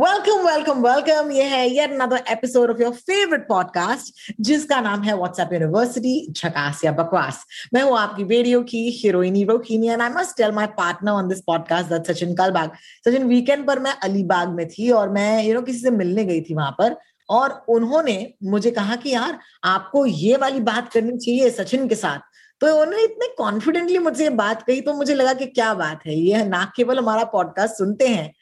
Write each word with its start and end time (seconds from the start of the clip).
welcome 0.00 0.46
welcome 0.46 0.86
welcome 0.86 1.30
ये 1.30 1.42
है 1.42 1.68
yet 1.70 1.90
another 1.90 2.22
episode 2.28 2.70
of 2.70 2.82
your 2.82 2.92
favourite 2.92 3.48
podcast 3.48 4.32
जिसका 4.40 4.80
नाम 4.80 5.02
है 5.02 5.16
व्हाट्सएप 5.16 5.52
यूनिवर्सिटी 5.52 6.32
झकास 6.32 6.84
या 6.84 6.92
बकवास। 6.92 7.44
मैं 7.74 7.82
हूँ 7.82 7.98
आपकी 7.98 8.22
रेडियो 8.22 8.62
की 8.62 8.90
हीरोइनी 8.90 9.44
Rohini 9.44 9.88
and 9.88 10.02
I 10.02 10.08
must 10.08 10.36
tell 10.36 10.52
my 10.52 10.66
partner 10.66 11.12
on 11.12 11.28
this 11.28 11.40
podcast 11.40 11.88
that 11.88 12.10
Sachin 12.10 12.34
Kalbag 12.34 12.70
Sachin 13.08 13.24
weekend 13.24 13.66
पर 13.66 13.78
मैं 13.78 13.92
अलीबाग 13.92 14.48
में 14.48 14.68
थी 14.68 14.90
और 14.90 15.08
मैं 15.08 15.44
यू 15.44 15.54
नो 15.54 15.62
किसी 15.62 15.78
से 15.78 15.90
मिलने 15.90 16.24
गई 16.24 16.40
थी 16.40 16.54
वहाँ 16.54 16.70
पर, 16.70 16.96
और 17.30 17.64
उन्होंने 17.68 18.34
मुझे 18.44 18.70
कहा 18.70 18.96
कि 18.96 19.10
यार, 19.10 19.38
आपको 19.64 20.06
ये 20.06 20.36
वाली 20.36 20.60
बात 20.60 20.92
करनी 20.92 21.18
चाहिए 21.18 21.50
सचिन 21.50 21.88
के 21.88 21.94
साथ। 21.94 22.18
तो 22.60 22.66
उन्होंने 22.80 23.02
इतने 23.04 23.26
कॉन्फिडेंटली 23.38 23.98
मुझसे 23.98 24.24
ये 24.24 24.30
बात 24.38 24.62
कही 24.62 24.80
तो 24.80 24.94
मुझे 24.94 25.14
लगा 25.14 25.32
कि 25.34 25.46
क्या 25.46 25.72
बात 25.74 26.00
है? 26.06 26.14
ये 26.14 26.44
ना 26.44 26.64
केवल 26.76 26.98
हमारा 26.98 27.24
पॉडकास्ट 27.32 27.74
सुनते 27.74 28.06
हैं 28.06 28.32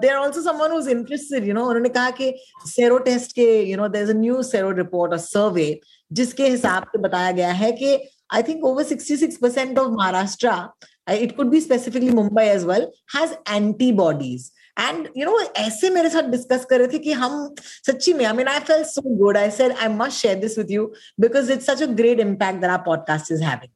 there 0.00 0.14
also 0.16 0.42
someone 0.42 0.70
who's 0.72 0.88
interested 0.88 1.48
you 1.48 1.54
know 1.54 1.64
उन्होंने 1.64 1.88
कहा 1.88 2.10
कि 2.20 2.32
सेरो 2.66 2.98
टेस्ट 3.08 3.32
के 3.32 3.48
you 3.62 3.76
know 3.76 3.88
there 3.88 4.02
is 4.02 4.10
a 4.10 4.18
new 4.20 4.42
sero 4.42 4.70
report 4.76 5.12
और 5.12 5.18
सर्वे 5.18 5.68
जिसके 6.10 6.48
हिसाब 6.48 6.86
से 6.92 6.98
बताया 6.98 7.30
गया 7.32 7.52
है 7.52 7.72
कि 7.72 7.98
I 8.34 8.42
think 8.42 8.64
over 8.64 8.84
sixty 8.84 9.16
six 9.16 9.36
percent 9.36 9.78
of 9.78 9.90
Maharashtra 9.90 11.12
it 11.14 11.36
could 11.36 11.50
be 11.50 11.60
specifically 11.60 12.10
Mumbai 12.12 12.44
as 12.44 12.64
well 12.64 12.88
has 13.16 13.32
antibodies 13.50 14.50
and 14.80 15.08
you 15.16 15.24
know 15.26 15.40
ऐसे 15.56 15.90
मेरे 15.90 16.10
साथ 16.10 16.30
डिस्कस 16.30 16.64
कर 16.64 16.78
रहे 16.78 16.88
थे 16.88 16.98
कि 16.98 17.12
हम 17.12 17.54
सच्ची 17.86 18.12
में 18.12 18.24
I 18.24 18.32
mean 18.32 18.48
I 18.48 18.60
fell 18.60 18.84
so 18.84 19.02
good 19.16 19.36
I 19.36 19.50
said 19.50 19.72
I 19.72 19.88
must 19.88 20.18
share 20.18 20.38
this 20.38 20.58
with 20.58 20.70
you 20.70 20.86
because 21.20 21.52
it's 21.52 21.66
such 21.66 21.82
a 21.82 21.86
great 22.00 22.20
impact 22.20 22.60
that 22.60 22.70
our 22.70 22.82
podcast 22.86 23.32
is 23.32 23.42
having 23.42 23.72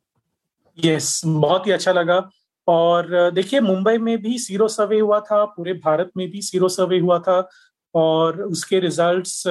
yes 0.79 1.21
बहुत 1.27 1.67
ही 1.67 1.73
अच्छा 1.73 1.93
लगा। 1.93 2.31
और 2.69 3.31
देखिए, 3.35 3.61
मुंबई 3.61 3.99
में 3.99 4.17
भी 4.23 4.39
सीरो 4.39 4.69
सर्वे 4.69 4.99
हुआ 4.99 5.19
था, 5.21 5.45
पूरे 5.45 5.73
भारत 5.73 6.11
में 6.17 6.31
भी 6.31 6.41
सीरो 6.43 6.69
सर्वे 6.69 6.99
हुआ 6.99 7.19
था। 7.19 7.49
और 7.95 8.41
उसके 8.43 8.79
रिजल्ट्स 8.81 9.43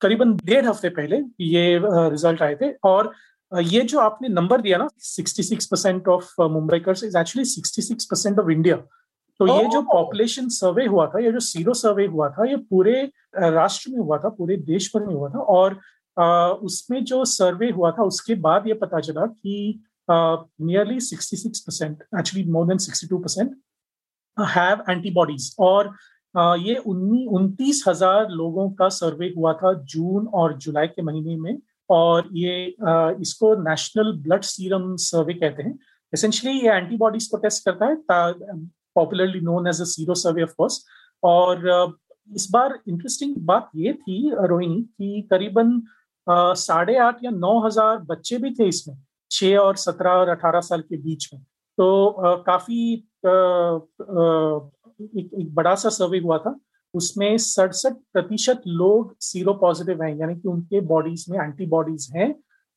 करीबन 0.00 0.36
डेढ़ 0.36 0.66
हफ़्ते 0.66 0.88
पहले 0.88 1.16
ये 1.40 1.80
रिज़ल्ट 1.84 2.42
आए 2.42 2.54
थे। 2.54 2.70
और 2.84 3.12
ये 3.52 3.80
जो 3.82 3.98
आपने 3.98 4.28
नंबर 4.28 4.60
दिया 4.60 4.78
ना 4.78 4.88
66 5.04 5.64
percent 5.64 6.08
of 6.08 6.42
Mumbai 6.42 6.78
curse 6.80 7.04
is 7.04 7.16
actually 7.18 7.48
66 7.50 8.04
percent 8.04 8.38
of 8.38 8.50
India 8.50 8.76
तो 9.40 9.46
ये 9.48 9.68
जो 9.72 9.80
पॉपुलेशन 9.82 10.48
सर्वे 10.50 10.86
हुआ 10.86 11.06
था 11.06 11.18
ये 11.24 11.30
जो 11.32 11.40
सीरो 11.40 11.74
सर्वे 11.74 12.06
हुआ 12.06 12.28
था 12.30 12.44
ये 12.44 12.56
पूरे 12.70 13.02
राष्ट्र 13.36 13.90
में 13.90 13.98
हुआ 13.98 14.18
था 14.18 14.28
पूरे 14.38 14.56
देश 14.64 14.90
भर 14.96 15.06
में 15.06 15.14
हुआ 15.14 15.28
था 15.28 15.38
और 15.52 15.78
उसमें 16.64 17.02
जो 17.04 17.24
सर्वे 17.24 17.70
हुआ 17.70 17.90
था 17.90 18.02
उसके 18.04 18.34
बाद 18.46 18.66
ये 18.68 18.74
पता 18.74 19.00
चला 19.00 19.26
कि 19.26 19.82
nearly 20.08 21.00
sixty 21.00 21.36
six 21.36 21.60
percent 21.60 22.02
actually 22.18 22.44
more 22.50 22.66
than 22.66 22.78
sixty 22.78 23.06
two 23.08 23.18
percent 23.18 23.56
have 24.36 24.82
antibodies 24.90 25.54
और 25.60 25.92
ये 26.60 26.74
उन्नीस 26.76 27.28
उनतीस 27.30 27.82
हज़ार 27.88 28.28
लोगों 28.30 28.70
का 28.72 28.88
सर्वे 28.94 29.32
हुआ 29.36 29.52
था 29.62 29.72
जून 29.92 30.26
और 30.40 30.56
जुलाई 30.58 30.86
के 30.88 31.02
महीने 31.02 31.36
में 31.36 31.56
और 31.90 32.28
ये 32.32 32.64
इसको 33.22 33.54
नेशनल 33.62 34.12
ब्लड 34.22 34.42
सीरम 34.44 34.94
सर्वे 35.04 35.34
कहते 35.34 35.62
हैं। 35.62 35.78
एसेंशली 36.12 36.52
ये 36.52 36.76
एंटीबॉडीज 36.76 37.26
को 37.28 37.36
टेस्ट 37.36 37.64
करता 37.64 37.86
है 37.86 37.96
popularly 38.96 39.40
known 39.42 39.68
as 39.68 39.80
a 39.80 39.84
sero 39.86 40.14
survey 40.16 40.42
of 40.42 40.54
course 40.58 40.84
और 41.22 41.96
इस 42.30 42.48
बार 42.52 42.78
इंटरेस्टिंग 42.88 43.36
बात 43.46 43.70
ये 43.76 43.92
थी 43.94 44.30
रोहिणी 44.32 44.82
कि 44.82 45.28
करीबन 45.30 45.80
साढ़े 46.26 46.96
आठ 46.98 47.24
या 47.24 47.30
नौ 47.32 47.58
हज़ार 47.66 47.98
बच्चे 48.08 48.38
भी 48.38 48.50
थे 48.54 48.68
इसमें 48.68 48.96
छह 49.30 49.56
और 49.58 49.76
सत्रह 49.78 50.12
और 50.12 50.28
अठारह 50.28 50.60
साल 50.60 50.80
के 50.82 50.96
बीच 50.98 51.28
में। 51.32 51.42
तो 51.78 52.42
काफ़ी 52.46 52.94
एक, 52.94 54.70
एक 55.34 55.54
बड़ा 55.54 55.74
सा 55.74 55.88
सर्वे 55.90 56.18
हुआ 56.18 56.38
था 56.38 56.58
उसमें 56.94 57.36
सड़सठ 57.38 57.92
प्रतिशत 58.12 58.62
लोग 58.66 59.14
सीरो 59.20 59.52
पॉजिटिव 59.60 60.02
हैं 60.02 60.14
यानी 60.16 60.34
कि 60.34 60.48
उनके 60.48 60.80
बॉडीज 60.86 61.24
में 61.30 61.38
एंटीबॉडीज 61.38 62.08
हैं 62.16 62.34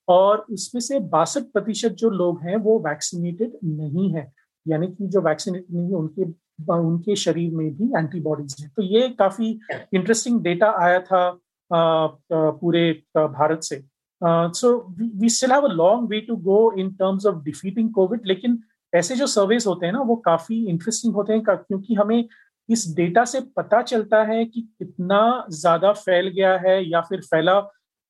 और 0.07 0.45
उसमें 0.51 0.79
से 0.81 0.99
बासठ 1.11 1.43
प्रतिशत 1.53 1.91
जो 1.99 2.09
लोग 2.11 2.41
हैं 2.41 2.55
वो 2.57 2.77
वैक्सीनेटेड 2.87 3.57
नहीं 3.63 4.09
है। 4.13 4.31
यानी 4.65 4.87
कि 4.87 5.07
जो 5.07 5.21
वैक्सीनेटेड 5.21 5.75
नहीं 5.75 5.87
है 5.87 5.95
उनके 5.95 6.25
उनके 6.71 7.15
शरीर 7.15 7.53
में 7.53 7.69
भी 7.75 7.85
एंटीबॉडीज 7.97 8.55
हैं। 8.59 8.69
तो 8.75 8.81
ये 8.83 9.07
काफ़ी 9.19 9.49
इंटरेस्टिंग 9.71 10.39
डेटा 10.43 10.69
आया 10.83 10.99
था 11.01 11.29
पूरे 11.71 12.91
भारत 13.15 13.63
से। 13.63 13.81
So 14.21 14.77
we 15.19 15.29
still 15.29 15.51
have 15.51 15.63
a 15.63 15.73
long 15.73 16.09
way 16.09 16.19
to 16.21 16.35
go 16.43 16.59
in 16.79 16.91
terms 16.93 17.25
of 17.25 17.43
defeating 17.43 17.91
covid 17.93 18.27
लेकिन 18.27 18.59
ऐसे 18.93 19.15
जो 19.15 19.27
सर्वेस 19.27 19.67
होते 19.67 19.85
हैं 19.85 19.93
ना, 19.93 20.01
वो 20.01 20.15
काफ़ी 20.25 20.65
इंटरेस्टिंग 20.67 21.13
होते 21.13 21.33
हैं 21.33 21.43
क्योंकि 21.47 21.93
हमें 21.93 22.23
इस 22.69 22.85
डेटा 22.95 23.23
से 23.25 23.39
पता 23.57 23.81
चलता 23.83 24.23
है 24.23 24.43
कि 24.45 24.61
कितना 24.61 25.45
ज़्यादा 25.51 25.91
फैल 25.93 26.27
गया 26.27 26.57
है 26.57 26.83
या 26.89 27.01
फिर 27.01 27.21
फैला 27.21 27.59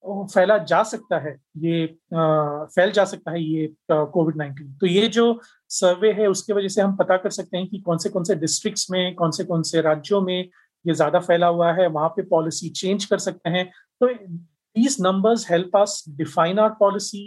फैला 0.04 0.58
जा 0.60 0.82
सकता 0.84 1.18
है 1.20 1.32
ये 1.58 1.86
फैल 2.14 2.92
जा 2.92 3.04
सकता 3.06 3.32
है 3.32 3.44
ये 3.44 3.68
कोविड 3.92 4.38
नाइन्टीन 4.38 4.74
तो 4.82 4.88
ये 4.88 5.08
जो 5.08 5.26
सर्वे 5.74 6.12
है, 6.14 6.28
उसके 6.28 6.54
वजह 6.54 6.68
से 6.68 6.82
हम 6.82 6.96
पता 6.96 7.18
कर 7.18 7.30
सकते 7.32 7.58
हैं 7.58 7.68
कि 7.68 7.80
कौन 7.80 7.98
से 7.98 8.10
कौन 8.10 8.24
से 8.24 8.36
डिस्ट्रिक्ट्स 8.38 8.90
में, 8.92 9.16
कौन 9.16 9.32
से 9.32 9.44
कौन 9.44 9.64
से 9.64 9.82
राज्यों 9.82 10.22
में 10.22 10.40
ये 10.86 10.94
ज़्यादा 10.94 11.20
फैला 11.22 11.48
हुआ 11.48 11.72
है, 11.74 11.88
वहाँ 11.90 12.10
पे 12.10 12.22
पॉलिसी 12.30 12.70
चेंज 12.72 13.06
कर 13.06 13.18
सकते 13.20 13.50
हैं। 13.50 13.66
तो 14.02 14.08
these 14.08 14.98
numbers 15.02 15.50
help 15.52 15.78
us 15.78 16.04
define 16.18 16.60
our 16.60 16.70
policy 16.80 17.24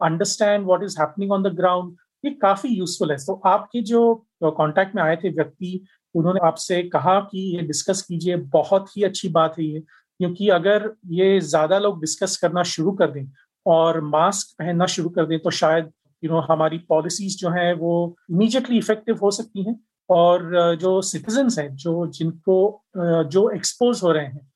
understand 0.00 0.66
what 0.66 0.82
is 0.84 0.98
happening 1.00 1.32
on 1.32 1.42
the 1.42 1.54
ground 1.56 1.96
ये 2.24 2.30
काफ़ी 2.42 2.68
यूजफुल 2.70 3.10
है। 3.12 3.16
तो 3.18 3.40
आपके 3.46 3.80
जो 3.82 4.14
कांटेक्ट 4.44 4.94
में 4.96 5.02
आए 5.02 5.16
थे 5.16 5.30
व्यक्ति, 5.30 5.80
उन्होंने 6.14 6.40
आपसे 6.46 6.82
कहा 6.84 7.18
कि 7.22 7.40
ये 7.56 7.62
डिस्कस 7.64 8.02
कीजिए, 8.02 8.36
बहुत 8.36 8.96
ही 8.96 9.02
अच्छी 9.04 9.28
बात 9.30 9.58
है 9.58 9.64
ये, 9.64 9.80
क्योंकि 9.80 10.48
अगर 10.50 10.90
ये 11.12 11.38
ज़्यादा 11.42 11.78
लोग 11.78 12.00
डिस्कस 12.00 12.36
करना 12.36 12.62
शुरू 12.64 12.92
कर 12.92 13.10
दें 13.10 13.26
और 13.66 14.00
मास्क 14.02 14.54
पहनना 14.58 14.86
शुरू 14.88 15.08
कर 15.10 15.26
दें 15.26 15.38
तो 15.38 15.50
शायद 15.52 15.90
यू 16.22 16.30
नो 16.30 16.40
हमारी 16.50 16.78
पॉलिसीज़ 16.88 17.36
जो 17.38 17.50
हैं 17.50 17.72
वो 17.78 17.92
इमीजिएटली 18.30 18.78
इफ़ेक्टिव 18.78 19.18
हो 19.22 19.30
सकती 19.30 19.64
हैं 19.64 19.78
और 20.10 20.76
जो 20.80 21.00
सिटीजन्स 21.02 21.58
हैं, 21.58 21.74
जो 21.76 22.06
जिनको 22.08 22.58
जो 23.32 23.48
एक्सपोज 23.50 24.00
हो 24.04 24.12
रहे 24.12 24.24
हैं 24.26 24.46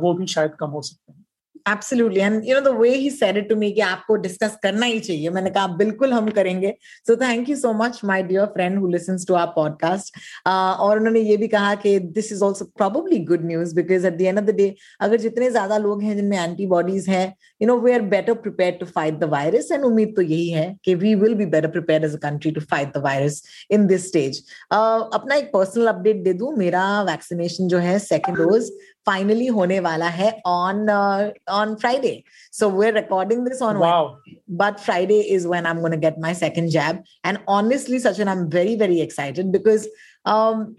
वो 0.00 0.12
भी 0.14 0.26
शायद 0.26 0.54
कम 0.60 0.70
हो 0.70 0.82
सकते 0.82 1.12
हैं। 1.12 1.21
Absolutely 1.68 2.20
and 2.20 2.42
you 2.46 2.54
know 2.54 2.60
the 2.60 2.74
way 2.78 2.88
he 2.90 3.10
said 3.10 3.36
it 3.36 3.48
to 3.48 3.56
me 3.56 3.70
कि 3.72 3.80
आपको 3.82 4.16
डिस्कस 4.22 4.56
करना 4.62 4.86
ही 4.86 5.00
चाहिए। 5.00 5.30
मैंने 5.30 5.50
कहा, 5.50 5.66
बिल्कुल 5.76 6.12
हम 6.12 6.28
करेंगे। 6.30 6.74
So 7.06 7.16
thank 7.16 7.48
you 7.48 7.56
so 7.56 7.72
much 7.74 8.00
my 8.04 8.22
dear 8.22 8.46
friend 8.54 8.78
who 8.78 8.88
listens 8.88 9.26
to 9.28 9.34
our 9.34 9.52
podcast 9.56 10.18
और 10.48 10.98
उन्होंने 10.98 11.20
ये 11.20 11.36
भी 11.36 11.48
कहा 11.48 11.74
कि 11.76 11.98
this 11.98 12.32
is 12.32 12.44
also 12.44 12.64
probably 12.76 13.18
good 13.24 13.44
news 13.46 13.74
because 13.76 14.06
at 14.06 14.16
the 14.16 14.20
end 14.22 14.38
of 14.38 14.44
the 14.44 14.54
day 14.56 14.74
अगर 15.00 15.16
जितने 15.20 15.50
ज़्यादा 15.50 15.78
लोग 15.78 16.02
हैं 16.02 16.16
जिनमें 16.16 16.38
एंटीबॉडीज 16.38 17.08
है 17.08 17.24
you 17.60 17.68
know 17.68 17.78
we 17.80 17.92
are 17.92 18.02
better 18.12 18.34
prepare 18.42 18.76
to 18.80 18.86
fight 18.86 19.18
the 19.18 19.24
virus 19.32 19.70
and 19.72 19.84
उम्मीद 19.84 20.12
तो 20.16 20.22
यही 20.22 20.48
है 20.50 20.66
कि 20.84 20.94
we 20.94 21.14
will 21.14 21.34
be 21.34 21.46
better 21.46 21.68
prepare 21.70 22.04
as 22.04 22.14
a 22.14 22.18
country 22.22 22.50
to 22.52 22.60
fight 22.70 22.92
the 22.96 23.02
virus 23.04 23.42
in 23.70 23.86
this 23.86 24.08
stage 24.08 24.42
अपना 24.72 25.34
एक 25.34 25.50
पर्सनल 25.52 25.86
अपडेट 25.86 26.22
दे 26.24 26.32
दूँ। 26.34 26.52
मेरा 26.56 26.82
वैक्सीनेशन 27.04 27.68
जो 27.68 27.78
है 27.78 27.98
सेकेंड 28.00 28.36
डोज 28.38 28.70
फाइनली 29.06 29.46
होने 29.46 29.78
वाला 29.80 30.08
है 30.08 30.30
on 30.46 30.90
on 30.90 31.74
Friday 31.74 32.22
so 32.52 32.68
we 32.70 32.86
are 32.86 32.94
recording 32.94 33.46
this 33.48 33.62
on 33.62 33.78
but 34.60 34.78
Friday 34.78 35.20
is 35.20 35.46
when 35.48 35.66
I 35.66 35.72
am 35.72 35.80
gonna 35.80 35.96
get 35.96 36.18
my 36.18 36.34
second 36.34 36.68
jab 36.68 37.02
and 37.26 37.38
honestly 37.50 37.98
Sachin 37.98 38.28
I 38.28 38.36
am 38.36 38.44
very 38.54 38.76
very 38.76 39.00
excited 39.00 39.52
because 39.52 39.86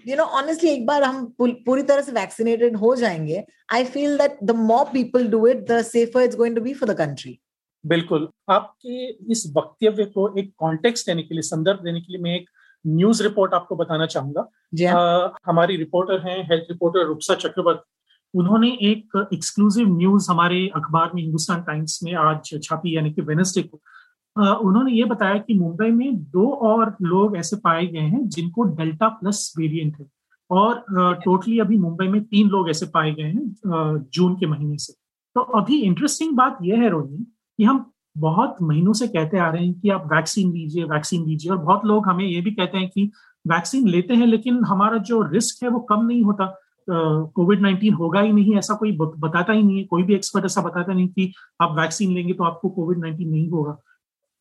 you 0.09 0.15
know 0.15 0.23
honestly 0.41 0.69
एक 0.69 0.85
बार 0.85 1.03
हम 1.03 1.25
पूरी 1.39 1.81
तरह 1.83 2.01
से 2.01 2.11
vaccinated 2.11 2.75
हो 2.77 2.95
जाएँगे 2.95 3.43
I 3.73 3.83
feel 3.85 4.17
that 4.17 4.37
the 4.43 4.55
more 4.55 4.85
people 4.93 5.27
do 5.27 5.45
it 5.47 5.65
the 5.71 5.81
safer 5.85 6.21
it's 6.21 6.35
going 6.37 6.55
to 6.55 6.61
be 6.61 6.73
for 6.73 6.89
the 6.89 6.97
country 6.97 7.39
बिल्कुल। 7.85 8.27
आपके 8.49 9.07
इस 9.31 9.51
वक्तव्य 9.57 10.03
को 10.05 10.33
एक 10.39 10.51
कॉन्टेक्स्ट 10.57 11.07
देने 11.07 11.23
के 11.23 11.35
लिए 11.35 11.41
संदर्भ 11.41 11.79
देने 11.83 12.01
के 12.01 12.13
लिए 12.13 12.21
मैं 12.21 12.35
एक 12.35 12.49
न्यूज़ 12.85 13.23
रिपोर्ट 13.23 13.53
आपको 13.53 13.75
बताना 13.75 14.05
चाहूँगा। 14.05 14.41
uh, 14.41 15.37
हमारी 15.45 15.75
रिपोर्टर 15.77 16.19
हैं 16.27 16.37
हेल्थ 16.43 16.63
रिपोर्टर 16.69 17.05
रूपसा 17.05 17.35
चक्रवर्ती। 17.35 17.89
उन्होंने 18.33 18.69
एक 18.81 19.27
एक्सक्लूसिव 19.33 19.97
न्यूज़ 19.97 20.29
हमारे 20.31 20.67
अखबार 20.75 21.11
में, 21.15 21.21
हिंदुस्तान 21.21 21.61
टाइम्स 21.63 21.99
में 22.03 22.13
आज 22.15 22.57
छापी, 22.63 22.95
यानी 22.95 23.11
कि 23.13 23.21
वेनसडे 23.21 23.61
को 23.63 23.81
उन्होंने 24.35 24.91
ये 24.91 25.03
बताया 25.05 25.37
कि 25.37 25.53
मुंबई 25.53 25.89
में 25.91 26.15
दो 26.31 26.47
और 26.67 26.95
लोग 27.03 27.37
ऐसे 27.37 27.55
पाए 27.57 27.85
गए 27.87 27.99
हैं 27.99 28.27
जिनको 28.27 28.63
डेल्टा 28.75 29.07
प्लस 29.09 29.53
वेरिएंट 29.57 29.97
है। 29.99 30.05
और 30.49 30.83
टोटली 31.25 31.59
अभी 31.59 31.77
मुंबई 31.77 32.07
में 32.07 32.23
तीन 32.23 32.47
लोग 32.49 32.69
ऐसे 32.69 32.85
पाए 32.85 33.11
गए 33.11 33.23
हैं 33.23 34.07
जून 34.13 34.35
के 34.35 34.45
महीने 34.45 34.77
से। 34.77 34.93
तो 35.35 35.41
अभी 35.59 35.79
इंटरेस्टिंग 35.81 36.35
बात 36.37 36.57
यह 36.63 36.81
है 36.81 36.89
रोहिणी 36.89 37.23
कि 37.59 37.63
हम 37.63 37.85
बहुत 38.17 38.57
महीनों 38.61 38.93
से 38.93 39.07
कहते 39.07 39.37
आ 39.37 39.49
रहे 39.49 39.65
हैं 39.65 39.73
कि 39.73 39.89
आप 39.89 40.07
वैक्सीन 40.13 40.51
लीजिए 40.53 40.83
वैक्सीन 40.85 41.25
लीजिए 41.25 41.51
और 41.51 41.57
बहुत 41.59 41.85
लोग 41.85 42.07
हमें 42.07 42.25
ये 42.25 42.41
भी 42.41 42.51
कहते 42.51 42.77
हैं 42.77 42.89
कि 42.89 43.09
वैक्सीन 43.45 43.87
लेते 43.87 44.13
हैं, 44.13 44.27
लेकिन 44.27 44.63
हमारा 44.65 44.97
जो 44.99 45.21
रिस्क 45.23 45.63
है 45.63 45.69
वो 45.69 45.79
कम 45.89 46.05
नहीं 46.05 46.23
होता। 46.23 46.45
कोविड 46.89 47.61
नाइन्टीन 47.61 47.93
होगा 47.93 48.21
ही 48.21 48.31
नहीं, 48.31 48.55
ऐसा 48.57 48.73
कोई 48.75 48.91
बताता 48.97 49.53
ही 49.53 49.63
नहीं 49.63 49.77
है, 49.77 49.83
कोई 49.83 50.03
भी 50.03 50.15
एक्सपर्ट 50.15 50.45
ऐसा 50.45 50.61
बताता 50.61 50.93
नहीं 50.93 51.07
कि 51.07 51.33
आप 51.61 51.75
वैक्सीन 51.79 52.13
लेंगे 52.13 52.33
तो 52.33 52.43
आपको 52.43 52.69
कोविड 52.69 52.99
नाइन्टीन 52.99 53.29
नहीं 53.29 53.49
होगा। 53.49 53.77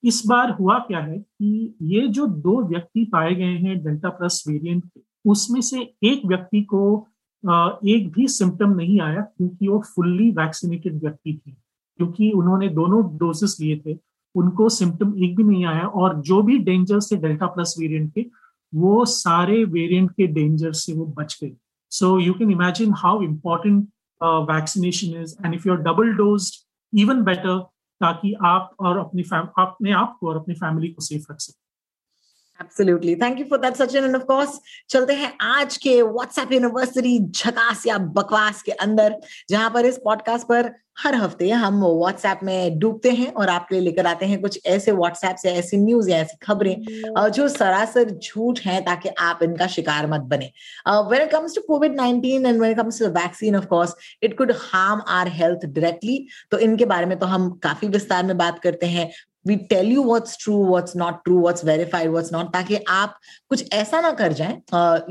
इस 0.05 0.23
बार 0.27 0.51
हुआ 0.51 0.79
क्या 0.81 0.99
है 1.01 1.19
कि 1.19 1.75
ये 1.83 2.07
जो 2.09 2.27
दो 2.27 2.61
व्यक्ति 2.69 3.05
पाए 3.13 3.35
गए 3.35 3.57
हैं 3.57 3.83
डेल्टा 3.85 4.09
प्लस 4.11 4.43
वेरिएंट 4.49 4.91
उसमें 5.25 5.61
से 5.61 5.81
एक 6.05 6.27
व्यक्ति 6.27 6.63
को 6.65 7.09
एक 7.45 8.11
भी 8.13 8.27
सिम्टम 8.29 8.75
नहीं 8.77 9.01
आया 9.01 9.21
क्योंकि 9.21 9.69
वो 9.69 9.79
फुल्ली 9.87 10.31
वैक्सीनेटेड 10.31 11.01
व्यक्ति 11.03 11.33
थे, 11.37 11.51
क्योंकि 11.51 12.31
उन्होंने 12.33 12.69
दोनों 12.71 13.03
डोजेस 13.19 13.57
लिए 13.61 13.81
थे, 13.87 13.97
उनको 14.35 14.69
सिम्टम 14.69 15.15
एक 15.25 15.37
भी 15.37 15.45
नहीं 15.45 15.65
आया 15.67 15.87
और 15.87 16.21
जो 16.23 16.43
भी 16.43 16.59
डेंजर्स 16.61 17.11
थे 17.13 17.17
डेल्टा 17.19 17.47
प्लस 17.47 17.75
वेरिएंट 17.79 18.13
के, 18.15 18.27
वो 18.73 19.05
सारे 19.07 19.65
वेरिएंट 19.65 20.11
के 20.11 20.27
डेंजर 20.29 20.73
से 20.75 20.93
वो 20.93 21.07
बच 21.19 21.39
गए। 21.43 21.53
so 21.92 22.18
you 22.20 22.34
can 22.34 22.52
imagine 22.52 22.94
how 22.98 23.22
important 23.22 23.88
vaccination 24.52 25.22
is 25.22 25.38
and 25.46 25.54
if 25.54 25.68
you 25.68 25.74
are 25.74 25.80
double 25.82 26.14
dosed 26.16 27.00
even 27.00 27.24
better 27.24 27.60
ताकि 28.02 28.34
आप 28.46 28.76
और 28.80 28.98
अपनी 28.98 29.24
अपने 29.60 29.92
आप 29.92 30.18
को 30.20 30.28
और 30.30 30.38
अपनी 30.38 30.56
फैमिली 30.56 30.88
को 30.88 31.02
सेफ 31.02 31.26
रख 31.32 31.40
सकें 31.40 31.61
Absolutely. 32.63 33.17
Thank 33.17 33.39
you 33.39 33.47
for 33.47 33.59
that, 33.59 33.75
Sachin. 33.75 34.05
And 34.05 34.17
of 34.17 34.27
course, 34.27 34.59
चलते 34.91 35.15
हैं 35.15 35.33
आज 35.43 35.77
के 35.77 36.01
WhatsApp 36.03 36.53
यूनिवर्सिटी 36.53 37.19
झकास 37.31 37.87
या 37.87 37.99
बकवास 38.19 38.63
के 38.63 38.73
अंदर 38.87 39.17
जहाँ 39.51 39.71
पर 39.71 39.87
इस 39.87 39.99
पॉडकास्ट 40.05 40.47
पर 40.49 40.71
हर 40.99 41.15
हफ़्ते 41.15 41.49
हम 41.51 41.85
व्हाट्सएप 41.85 42.41
में 42.45 42.79
डूबते 42.79 43.11
हैं 43.11 43.33
और 43.33 43.49
आपके 43.49 43.75
लिए 43.75 43.85
लेकर 43.85 44.07
आते 44.07 44.27
हैं 44.27 44.41
कुछ 44.41 44.59
ऐसे 44.67 44.93
व्हाट्सएप 44.93 45.37
से 45.43 45.53
ऐसी 45.53 45.77
न्यूज़ 45.77 46.11
या 46.11 46.19
ऐसी 46.19 46.37
खबरें 46.43 47.31
जो 47.37 47.49
सरासर 47.49 48.11
झूठ 48.11 48.61
हैं 48.65 48.81
ताकि 48.85 49.09
आप 49.21 49.43
इनका 49.43 49.67
शिकार 49.77 50.07
मत 50.07 50.29
बने 50.31 50.51
when 51.09 51.23
it 51.23 51.31
comes 51.33 51.55
to 51.55 51.63
covid 51.69 51.97
nineteen 51.97 52.47
and 52.47 52.61
when 52.63 52.75
comes 52.75 52.99
to 53.03 53.09
vaccine 53.19 53.57
of 53.57 53.67
course 53.67 53.95
it 54.23 54.37
could 54.39 54.53
harm 54.63 55.03
our 55.19 55.29
health 55.41 55.67
directly 55.67 56.25
तो 56.51 56.59
इनके 56.69 56.85
बारे 56.95 57.07
में 57.07 57.19
तो 57.19 57.27
हम 57.27 57.51
काफ़ी 57.63 57.89
विस्तार 57.89 58.25
में 58.25 58.37
बात 58.39 58.59
करते 58.59 58.87
हैं 58.87 59.11
we 59.47 59.57
tell 59.71 59.91
you 59.93 60.03
what's 60.05 60.37
true 60.43 60.65
what's 60.67 60.97
not 60.97 61.23
true 61.25 61.41
what's 61.41 61.65
verified 61.65 62.11
what's 62.11 62.33
not 62.33 62.53
ताकि 62.53 62.77
आप 62.89 63.19
कुछ 63.51 63.65
ऐसा 63.73 64.01
ना 64.01 64.11
कर 64.21 64.33
जाए 64.33 64.53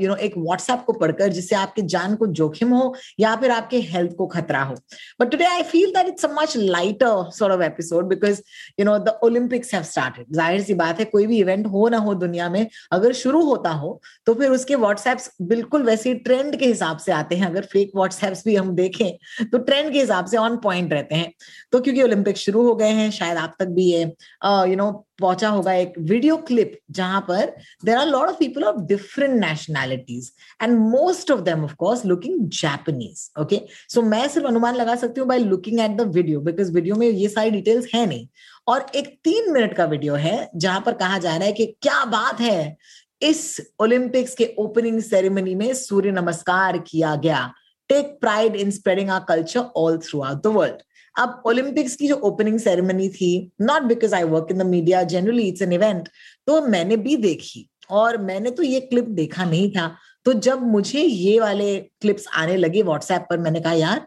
यू 0.00 0.08
नो 0.08 0.14
एक 0.16 0.38
व्हाट्सएप 0.38 0.84
को 0.86 0.92
पढ़कर 0.94 1.28
जिससे 1.32 1.56
आपकी 1.56 1.82
जान 1.94 2.14
को 2.16 2.26
जोखिम 2.38 2.72
हो 2.74 2.94
या 3.20 3.34
फिर 3.36 3.50
आपके 3.50 3.80
हेल्थ 3.90 4.14
को 4.16 4.26
खतरा 4.26 4.62
हो। 4.62 4.74
But 5.20 5.30
today 5.30 5.44
I 5.44 5.62
feel 5.64 5.90
that 5.92 6.08
it's 6.08 6.24
a 6.24 6.28
much 6.32 6.56
lighter 6.56 7.30
sort 7.32 7.52
of 7.52 7.62
episode 7.62 8.08
because 8.08 8.40
you 8.80 8.84
know 8.84 8.98
the 8.98 9.18
Olympics 9.24 9.74
have 9.74 9.82
started 9.84 10.26
ज़ाहिर 10.34 10.62
सी 10.62 10.74
बात 10.74 10.98
है, 10.98 11.04
कोई 11.04 11.26
भी 11.26 11.38
इवेंट 11.38 11.66
हो 11.66 11.88
ना 11.88 11.98
हो 11.98 12.14
दुनिया 12.16 12.48
में, 12.48 12.66
अगर 12.92 13.12
शुरू 13.14 13.42
होता 13.44 13.70
हो 13.72 14.00
तो 14.26 14.34
फिर 14.34 14.50
उसके 14.50 14.74
व्हाट्सएप्स 14.76 15.30
बिल्कुल 15.44 15.82
वैसे 15.82 16.14
ट्रेंड 16.16 16.56
के 16.56 16.66
हिसाब 16.66 16.98
से 16.98 17.12
आते 17.12 17.36
हैं। 17.36 17.46
अगर 17.46 17.64
फेक 17.72 17.90
व्हाट्सएप्स 17.96 18.44
भी 18.46 18.56
हम 18.56 18.74
देखें 18.74 19.46
तो 19.46 19.58
ट्रेंड 19.60 19.92
के 19.92 19.98
हिसाब 20.00 20.26
से 20.26 20.36
ऑन 20.36 20.56
पॉइंट 20.58 20.92
रहते 20.92 21.14
हैं। 21.14 21.32
तो 21.72 21.80
क्योंकि 21.80 22.02
ओलंपिक 22.02 22.36
शुरू 22.38 22.62
हो 22.62 22.74
गए 22.74 22.90
हैं, 22.90 23.10
शायद 23.12 23.38
आप 23.38 23.54
तक 23.58 23.66
भी 23.68 23.84
ये 23.84 24.04
यू 24.44 24.76
नो 24.76 24.90
पहुँचा 25.20 25.48
होगा 25.48 25.72
एक 25.74 25.92
वीडियो 26.00 26.36
क्लिप 26.46 26.78
जहाँ 26.90 27.20
पर 27.28 27.54
there 27.84 27.96
are 27.96 28.06
lot 28.06 28.28
of 28.28 28.36
people 28.38 28.64
of 28.64 28.80
different 28.86 29.34
nationalities 29.40 30.30
and 30.62 30.78
most 30.78 31.30
of 31.30 31.40
them 31.40 31.64
of 31.64 31.74
course 31.78 32.04
looking 32.06 32.48
Japanese 32.60 33.28
okay 33.40 33.60
so 33.88 34.02
मैं 34.02 34.26
सिर्फ़ 34.28 34.48
अनुमान 34.48 34.74
लगा 34.76 34.94
सकती 34.96 35.20
हूँ 35.20 35.28
by 35.28 35.38
looking 35.38 35.80
at 35.80 35.96
the 35.96 36.10
video 36.14 36.40
because 36.40 36.72
video 36.74 36.96
में 36.96 37.08
ये 37.08 37.28
सारी 37.28 37.50
डिटेल्स 37.50 37.94
है 37.94 38.06
नहीं। 38.06 38.26
और 38.68 38.86
एक 38.96 39.08
तीन 39.24 39.52
मिनट 39.52 39.76
का 39.76 39.84
वीडियो 39.84 40.14
है 40.14 40.50
जहाँ 40.56 40.80
पर 40.86 40.92
कहा 40.94 41.18
जा 41.18 41.36
रहा 41.36 41.46
है 41.46 41.52
कि 41.52 41.66
क्या 41.82 42.04
बात 42.04 42.40
है, 42.40 42.76
इस 43.22 43.60
ओलंपिक्स 43.80 44.34
के 44.34 44.54
ओपनिंग 44.58 45.00
सेरेमनी 45.02 45.54
में 45.54 45.72
सूर्य 45.74 46.10
नमस्कार 46.12 46.78
किया 46.86 47.14
गया। 47.16 47.52
Take 47.90 48.16
pride 48.20 48.56
in 48.56 48.70
spreading 48.70 49.10
our 49.10 49.20
culture 49.28 49.60
all 49.76 49.98
throughout 50.22 50.42
the 50.42 50.52
world 50.54 50.82
अब 51.18 51.42
ओलंपिक्स 51.46 51.96
की 51.96 52.08
जो 52.08 52.14
ओपनिंग 52.14 52.58
सेरेमनी 52.58 53.08
थी 53.08 53.52
not 53.60 53.82
because 53.82 54.14
I 54.14 54.24
work 54.24 54.48
in 54.50 54.58
the 54.58 54.62
media 54.62 55.02
generally 55.02 55.42
it's 55.42 55.62
an 55.62 55.72
event 55.72 56.08
तो 56.46 56.60
मैंने 56.66 56.96
भी 56.96 57.16
देखी 57.16 57.68
और 57.90 58.16
मैंने 58.16 58.50
तो 58.50 58.62
ये 58.62 58.80
क्लिप 58.80 59.04
देखा 59.04 59.44
नहीं 59.44 59.70
था। 59.70 59.96
तो 60.24 60.32
जब 60.32 60.62
मुझे 60.62 61.00
ये 61.00 61.40
वाले 61.40 61.80
क्लिप्स 61.80 62.26
आने 62.34 62.56
लगे 62.56 62.82
व्हाट्सएप 62.82 63.26
पर, 63.30 63.38
मैंने 63.38 63.60
कहा, 63.60 63.72
यार, 63.72 64.06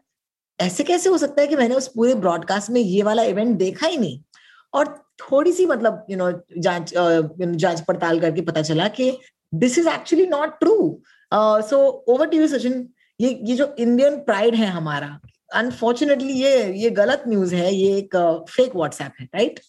ऐसे 0.60 0.84
कैसे 0.84 1.10
हो 1.10 1.18
सकता 1.18 1.42
है 1.42 1.48
कि 1.48 1.56
मैंने 1.56 1.76
उस 1.76 1.88
पूरे 1.88 2.14
ब्रॉडकास्ट 2.16 2.70
में 2.70 2.82
ये 2.82 3.04
वाला 3.04 3.24
इवेंट 3.24 3.58
देखा 3.58 3.88
ही 3.88 3.98
नहीं? 3.98 4.22
और 4.74 4.88
थोड़ी 5.20 5.52
सी 5.52 5.66
मतलब 5.66 6.06
यू 6.10 6.18
नो 6.18 6.32
जाँच 6.58 6.94
जाँच 7.56 7.82
पड़ताल 7.82 8.20
करके 8.20 8.42
पता 8.42 8.62
चला 8.62 8.88
कि 8.88 9.18
this 9.54 9.78
is 9.78 9.88
actually 9.90 10.26
not 10.26 10.60
true 10.60 11.02
so 11.34 12.06
over 12.08 12.28
to 12.28 12.38
you 12.38 12.48
Sachin 12.48 12.90
ये 13.22 13.40
ये 13.44 13.56
जो 13.56 13.76
इंडियन 13.80 14.16
प्राइड 14.16 14.56
है 14.56 14.68
हमारा 14.68 15.20
अनफॉर्चुनेटली 15.50 16.34
ये 16.34 16.74
ये 16.74 16.90
गलत 16.92 17.24
न्यूज़ 17.28 17.56
है, 17.56 17.74
ये 17.74 17.98
एक 17.98 18.16
फेक 18.50 18.76
व्हाट्सएप 18.76 19.12
है 19.20 19.26
राइट 19.28 19.60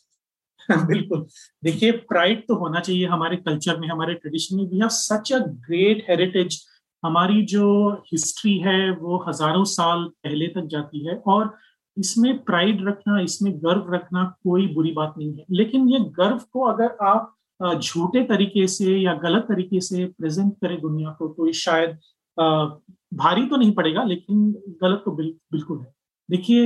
बिल्कुल। 0.68 1.26
देखिए 1.62 1.90
प्राइड 2.08 2.42
तो 2.48 2.54
होना 2.58 2.80
चाहिए 2.80 3.06
हमारे 3.06 3.36
कल्चर 3.38 3.78
में, 3.80 3.88
हमारे 3.88 4.14
ट्रेडिशन 4.14 4.56
में। 4.56 4.64
We 4.64 4.78
have 4.78 4.88
such 4.90 5.32
a 5.32 5.38
great 5.38 6.04
heritage 6.08 6.64
हमारी 7.02 7.42
जो 7.46 7.92
हिस्ट्री 8.12 8.56
है, 8.58 8.90
वो 8.92 9.24
हज़ारों 9.28 9.64
साल 9.66 10.04
पहले 10.24 10.46
तक 10.48 10.66
जाती 10.70 11.06
है 11.06 11.16
और 11.26 11.54
इसमें 11.96 12.38
प्राइड 12.44 12.86
रखना, 12.88 13.20
इसमें 13.20 13.52
गर्व 13.64 13.94
रखना 13.94 14.24
कोई 14.44 14.66
बुरी 14.74 14.92
बात 14.92 15.14
नहीं 15.18 15.32
है। 15.32 15.44
लेकिन 15.52 15.88
ये 15.88 16.00
गर्व 16.18 16.40
को 16.52 16.64
अगर 16.64 16.96
आप 17.04 17.32
झूठे 17.60 18.22
तरीके 18.24 18.66
से 18.68 18.96
या 18.96 19.14
गलत 19.18 19.46
तरीके 19.48 19.80
से 19.80 20.04
प्रेजेंट 20.08 20.52
करें 20.62 20.80
दुनिया 20.80 21.10
को 21.18 21.28
तो 21.28 21.52
शायद 21.54 21.96
भारी 22.38 23.46
तो 23.46 23.56
नहीं 23.56 23.72
पड़ेगा 23.74 24.02
लेकिन 24.04 24.50
गलत 24.82 25.02
तो 25.04 25.10
बिल, 25.12 25.34
बिल्कुल 25.52 25.78
है। 25.78 25.92
देखिए 26.28 26.64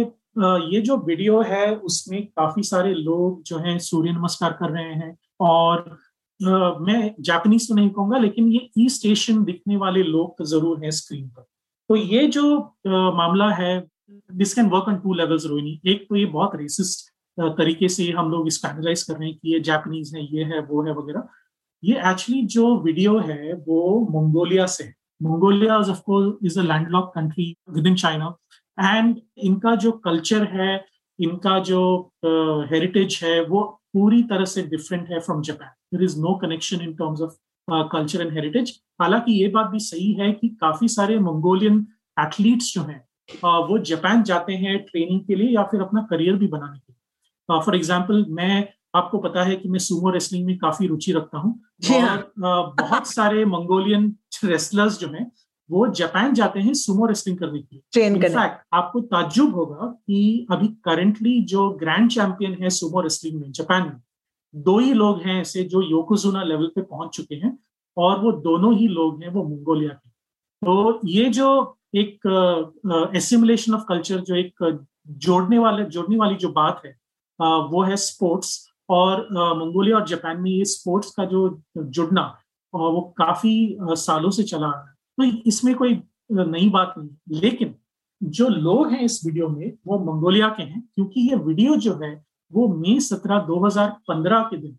ये 0.67 0.81
जो 0.81 0.97
वीडियो 0.99 1.41
है 1.43 1.75
उसमें 1.77 2.27
काफ़ी 2.29 2.63
सारे 2.63 2.93
लोग 2.95 3.43
जो 3.43 3.59
हैं 3.59 3.79
सूर्य 3.81 4.13
नमस्कार 4.13 4.53
कर 4.61 4.71
रहे 4.71 4.93
हैं 4.95 5.17
और 5.43 5.99
मैं 6.41 7.15
जापानीज 7.21 7.69
तो 7.69 7.75
नहीं 7.75 7.91
कहूँगा 7.91 8.19
लेकिन 8.19 8.49
ये 8.49 8.69
ई 8.79 8.89
स्टेशन 8.89 9.43
दिखने 9.45 9.77
वाले 9.77 10.03
लोग 10.03 10.37
तो 10.39 10.45
ज़रूर 10.47 10.85
हैं 10.85 10.91
स्क्रीन 10.93 11.27
पर। 11.29 11.43
तो 11.91 11.97
ये 11.97 12.27
जो 12.29 12.59
मामला 12.87 13.49
है 13.55 13.79
this 14.33 14.55
can 14.55 14.69
work 14.71 14.89
on 14.89 14.97
two 14.99 15.15
levels 15.15 15.47
Rohini. 15.47 15.81
एक 15.87 16.07
तो 16.09 16.17
ये 16.17 16.25
बहुत 16.27 16.55
रेसिस्ट 16.57 17.09
तरीके 17.39 17.89
से 17.89 18.11
हम 18.13 18.31
लोग 18.31 18.47
इसको 18.49 18.69
एनालाइज 18.69 19.03
कर 19.03 19.17
रहे 19.17 19.29
हैं 19.29 19.37
कि 19.37 19.53
ये 19.53 19.61
जापानीज 19.63 20.15
है 20.15 20.25
ये 20.35 20.45
है 20.45 20.61
वो 20.63 20.83
है 20.85 20.95
वगैरह। 20.95 21.29
ये 21.83 22.01
एक्चुअली 22.11 22.43
जो 22.49 22.75
वीडियो 22.83 23.19
है 23.21 23.53
वो 23.69 24.01
मंगोलिया 24.13 24.67
से 24.69 24.85
है। 24.85 24.95
Mongolia 25.23 25.77
of 25.79 26.01
course 26.01 26.47
is 26.47 26.59
a 26.61 26.63
landlocked 26.63 27.13
country 27.15 27.55
within 27.87 27.95
China 27.95 28.35
and 28.79 29.21
इनका 29.39 29.75
जो 29.75 29.93
कल्चर 30.07 30.45
है 30.53 30.73
इनका 31.19 31.59
जो 31.59 31.81
हेरिटेज 32.25 33.17
uh, 33.17 33.23
है 33.23 33.45
वो 33.45 33.63
पूरी 33.95 34.23
तरह 34.23 34.45
से 34.45 34.63
डिफरेंट 34.63 35.09
है 35.11 35.21
from 35.21 35.43
Japan 35.43 35.69
there 35.95 36.03
is 36.05 36.19
no 36.21 36.35
connection 36.43 36.81
in 36.81 36.95
terms 36.95 37.21
of 37.21 37.35
culture 37.93 38.21
and 38.21 38.33
heritage 38.33 38.73
हालाँकि 39.01 39.33
ये 39.33 39.49
बात 39.49 39.67
भी 39.67 39.79
सही 39.79 40.13
है 40.13 40.33
कि 40.33 40.49
काफ़ी 40.61 40.89
सारे 40.89 41.19
मंगोलियन 41.19 41.87
एथलीट्स 42.21 42.73
जो 42.75 42.83
हैं 42.83 43.01
uh, 43.45 43.69
वो 43.71 43.79
जापान 43.79 44.23
जाते 44.23 44.53
हैं 44.55 44.79
ट्रेनिंग 44.85 45.21
के 45.27 45.35
लिए 45.35 45.55
या 45.55 45.63
फिर 45.63 45.81
अपना 45.81 46.07
करियर 46.11 46.37
भी 46.37 46.47
बनाने 46.47 46.79
के 46.79 46.93
लिए. 46.93 46.99
फॉर 47.49 47.65
uh, 47.65 47.75
एग्ज़ाम्पल 47.75 48.25
मैं 48.31 48.69
आपको 48.95 49.19
पता 49.19 49.43
है 49.45 49.57
कि 49.57 49.69
मैं 49.69 49.79
सुमो 49.79 50.11
रेसलिंग 50.11 50.47
में 50.47 50.57
काफ़ी 50.59 50.87
रुचि 50.87 51.13
रखता 51.13 51.39
हूँ। 51.39 51.61
और 51.89 52.33
बहुत 52.81 53.07
सारे 53.07 53.45
मंगोलियन 53.45 54.17
रेसलर्स 54.45 54.99
जो 54.99 55.09
हैं 55.09 55.33
वो 55.71 55.89
जापान 55.89 56.35
जाते 56.35 56.61
हैं 56.61 56.75
सुमो 56.75 57.07
रेसलिंग 57.07 57.39
करने 57.39 57.59
के 57.59 57.77
लिए। 57.77 58.07
इनफैक्ट 58.07 58.63
आपको 58.73 59.01
ताज्जुब 59.01 59.55
होगा 59.55 59.87
कि 60.07 60.47
अभी 60.51 60.69
करंटली 60.69 61.41
जो 61.45 61.71
ग्रैंड 61.71 62.11
चैंपियन 62.11 62.55
है 62.63 62.71
सुमो 62.71 63.01
रेसलिंग 63.01 63.41
में 63.41 63.53
जापान 63.53 63.83
में 63.83 64.01
दो 64.55 64.79
ही 64.79 64.93
लोग 64.93 65.21
हैं 65.21 65.41
ऐसे 65.41 65.65
जो 65.65 65.83
योकोजुना 65.83 66.43
लेवल 66.43 66.67
पे 66.67 66.83
पहुँच 66.83 67.11
चुके 67.11 67.35
हैं 67.35 67.59
और 67.97 68.21
वो 68.21 68.33
दोनों 68.33 68.75
ही 68.75 68.89
लोग 68.89 69.23
हैं 69.23 69.31
वो 69.31 69.45
मंगोलिया 69.45 69.91
के। 69.91 70.11
तो 70.63 71.01
ये 71.05 71.29
जो 71.31 71.79
एक 71.95 73.11
एसिमुलेशन 73.17 73.75
ऑफ़ 73.75 73.85
कल्चर 73.89 74.21
जो 74.21 74.35
एक 74.35 74.87
जोड़ने 75.09 75.59
वाले 75.59 75.85
जोड़ने 75.85 76.17
वाली 76.17 76.35
जो 76.35 76.49
बात 76.49 76.83
है 76.87 76.97
uh, 77.41 77.73
वो 77.73 77.83
है 77.83 77.97
स्पोर्ट्स 77.97 78.70
और 78.91 79.27
मंगोलिया 79.33 79.97
और 79.97 80.07
जापान 80.09 80.41
में 80.41 80.51
ये 80.51 80.65
स्पोर्ट्स 80.67 81.11
का 81.15 81.25
जो 81.25 81.41
जुड़ना 81.79 82.23
वो 82.75 83.01
काफ़ी 83.19 83.55
सालों 83.83 84.31
से 84.31 84.43
चला 84.43 84.67
आ 84.67 84.71
रहा 84.71 84.81
है। 84.81 84.95
तो 85.19 85.43
इसमें 85.47 85.75
कोई 85.75 86.01
नई 86.33 86.69
बात 86.71 86.95
नहीं 86.99 87.41
लेकिन 87.41 87.75
जो 88.21 88.49
लोग 88.49 88.91
हैं 88.91 89.01
इस 89.03 89.21
वीडियो 89.27 89.49
में 89.49 89.73
वो 89.87 89.99
मंगोलिया 90.05 90.49
के 90.49 90.63
हैं 90.63 90.81
क्योंकि 90.95 91.21
ये 91.21 91.37
वीडियो 91.37 91.77
जो 91.79 91.95
है 92.03 92.13
वो 92.53 92.67
मई 92.75 92.99
सत्रह 93.01 93.39
दो 93.47 93.59
हज़ार 93.67 93.91
पंद्रह 94.09 94.43
के 94.51 94.57
दिन 94.57 94.77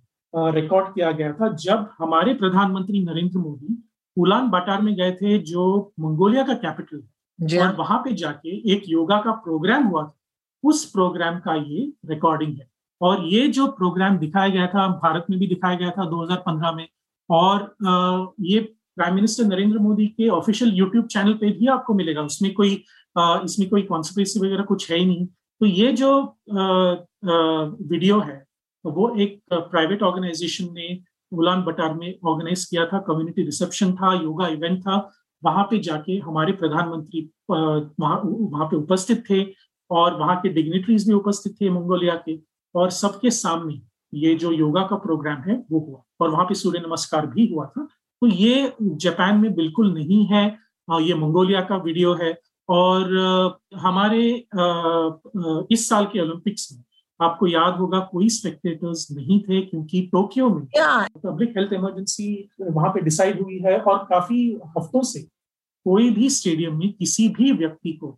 रिकॉर्ड 0.55 0.93
किया 0.93 1.11
गया 1.11 1.31
था 1.33 1.51
जब 1.55 1.89
हमारे 1.99 2.33
प्रधानमंत्री 2.33 3.03
नरेंद्र 3.03 3.39
मोदी 3.39 3.77
उलान 4.17 4.49
बाटार 4.49 4.81
में 4.81 4.93
गए 4.95 5.11
थे 5.11 5.37
जो 5.45 5.93
मंगोलिया 5.99 6.43
का 6.43 6.53
कैपिटल 6.55 7.03
हाँ। 7.39 7.67
और 7.67 7.75
वहाँ 7.75 7.97
पे 7.99 8.13
जाके 8.13 8.55
एक 8.73 8.83
योगा 8.87 9.17
का 9.21 9.31
प्रोग्राम 9.43 9.87
हुआ 9.87 10.03
था। 10.03 10.15
उस 10.63 10.85
प्रोग्राम 10.91 11.39
का 11.39 11.55
ये 11.55 11.91
रिकॉर्डिंग 12.05 12.57
है। 12.57 12.69
और 13.01 13.25
ये 13.25 13.47
जो 13.49 13.67
प्रोग्राम 13.69 14.17
दिखाया 14.17 14.49
गया 14.49 14.67
था, 14.67 14.87
भारत 15.03 15.25
में 15.29 15.39
भी 15.39 15.47
दिखाया 15.47 15.75
गया 15.77 15.89
था 15.91 16.05
2015 16.09 16.71
में, 16.71 16.87
और 17.29 17.75
ये 18.41 18.59
प्राइम 18.97 19.15
मिनिस्टर 19.15 19.45
नरेंद्र 19.45 19.79
मोदी 19.79 20.07
के 20.07 20.27
ऑफिशियल 20.29 20.73
यूट्यूब 20.75 21.05
चैनल 21.07 21.33
पे 21.33 21.51
भी 21.51 21.67
आपको 21.69 21.93
मिलेगा। 21.93 22.21
उसमें 22.23 22.53
कोई 22.53 22.83
इसमें 23.15 23.67
कोई 23.69 23.81
कॉन्सिक्वेंसी 23.83 24.39
वगैरह 24.39 24.63
कुछ 24.63 24.91
है 24.91 24.97
ही 24.97 25.05
नहीं। 25.05 25.25
तो 25.25 25.65
ये 25.65 25.91
जो 25.93 26.09
वीडियो 27.85 28.19
है 28.19 28.43
वो 28.85 29.09
एक 29.17 29.39
प्राइवेट 29.51 30.03
ऑर्गेनाइजेशन 30.03 30.67
ने 30.73 30.97
उलान 31.31 31.63
बटार 31.63 31.93
में 31.93 32.13
ऑर्गेनाइज 32.25 32.63
किया 32.65 32.85
था। 32.85 32.99
कम्युनिटी 32.99 33.43
रिसेप्शन 33.43 33.91
था, 33.93 34.13
योगा 34.13 34.47
इवेंट 34.47 34.79
था। 34.81 34.95
वहाँ 35.43 35.63
पे 35.71 35.79
जाके 35.79 36.17
हमारे 36.19 36.53
प्रधानमंत्री 36.53 37.29
वहाँ 37.49 38.65
पे 38.65 38.75
उपस्थित 38.75 39.23
थे, 39.29 39.43
और 39.91 40.17
वहाँ 40.17 40.35
के 40.41 40.49
डिग्नेटरीज 40.51 41.07
भी 41.07 41.13
उपस्थित 41.13 41.55
थे 41.61 41.69
मंगोलिया 41.69 42.15
के। 42.25 42.35
और 42.75 42.89
सबके 42.91 43.31
सामने 43.31 43.81
ये 44.13 44.35
जो 44.35 44.51
योगा 44.51 44.81
का 44.87 44.95
प्रोग्राम 44.97 45.41
है 45.41 45.55
वो 45.71 45.79
हुआ। 45.79 46.03
और 46.21 46.29
वहाँ 46.29 46.45
पे 46.45 46.55
सूर्य 46.55 46.79
नमस्कार 46.79 47.27
भी 47.27 47.47
हुआ 47.53 47.65
था। 47.65 47.83
तो 47.83 48.27
ये 48.27 48.73
जापान 48.81 49.37
में 49.37 49.53
बिल्कुल 49.55 49.93
नहीं 49.93 50.25
है। 50.25 50.45
ये 50.87 51.13
मंगोलिया 51.13 51.61
का 51.61 51.75
वीडियो 51.83 52.13
है। 52.13 52.37
और 52.69 53.59
हमारे 53.75 54.23
इस 55.73 55.87
साल 55.89 56.05
के 56.05 56.19
ओलंपिक्स 56.21 56.67
में 56.71 56.83
आपको 57.19 57.47
याद 57.47 57.75
होगा 57.75 57.99
कोई 58.11 58.29
स्पेक्टेटर्स 58.29 59.07
नहीं 59.11 59.39
थे 59.39 59.61
क्योंकि 59.61 60.01
टोक्यो 60.11 60.49
में 60.49 60.65
पब्लिक 61.25 61.57
हेल्थ 61.57 61.73
इमरजेंसी 61.73 62.49
वहाँ 62.61 62.89
पे 62.89 63.01
डिसाइड 63.01 63.41
हुई 63.41 63.59
है 63.59 63.77
और 63.79 63.97
काफ़ी 64.03 64.39
हफ्तों 64.77 65.01
से 65.03 65.19
कोई 65.85 66.09
भी 66.09 66.29
स्टेडियम 66.29 66.77
में 66.79 66.91
किसी 66.93 67.27
भी 67.29 67.51
व्यक्ति 67.51 67.93
को 68.03 68.17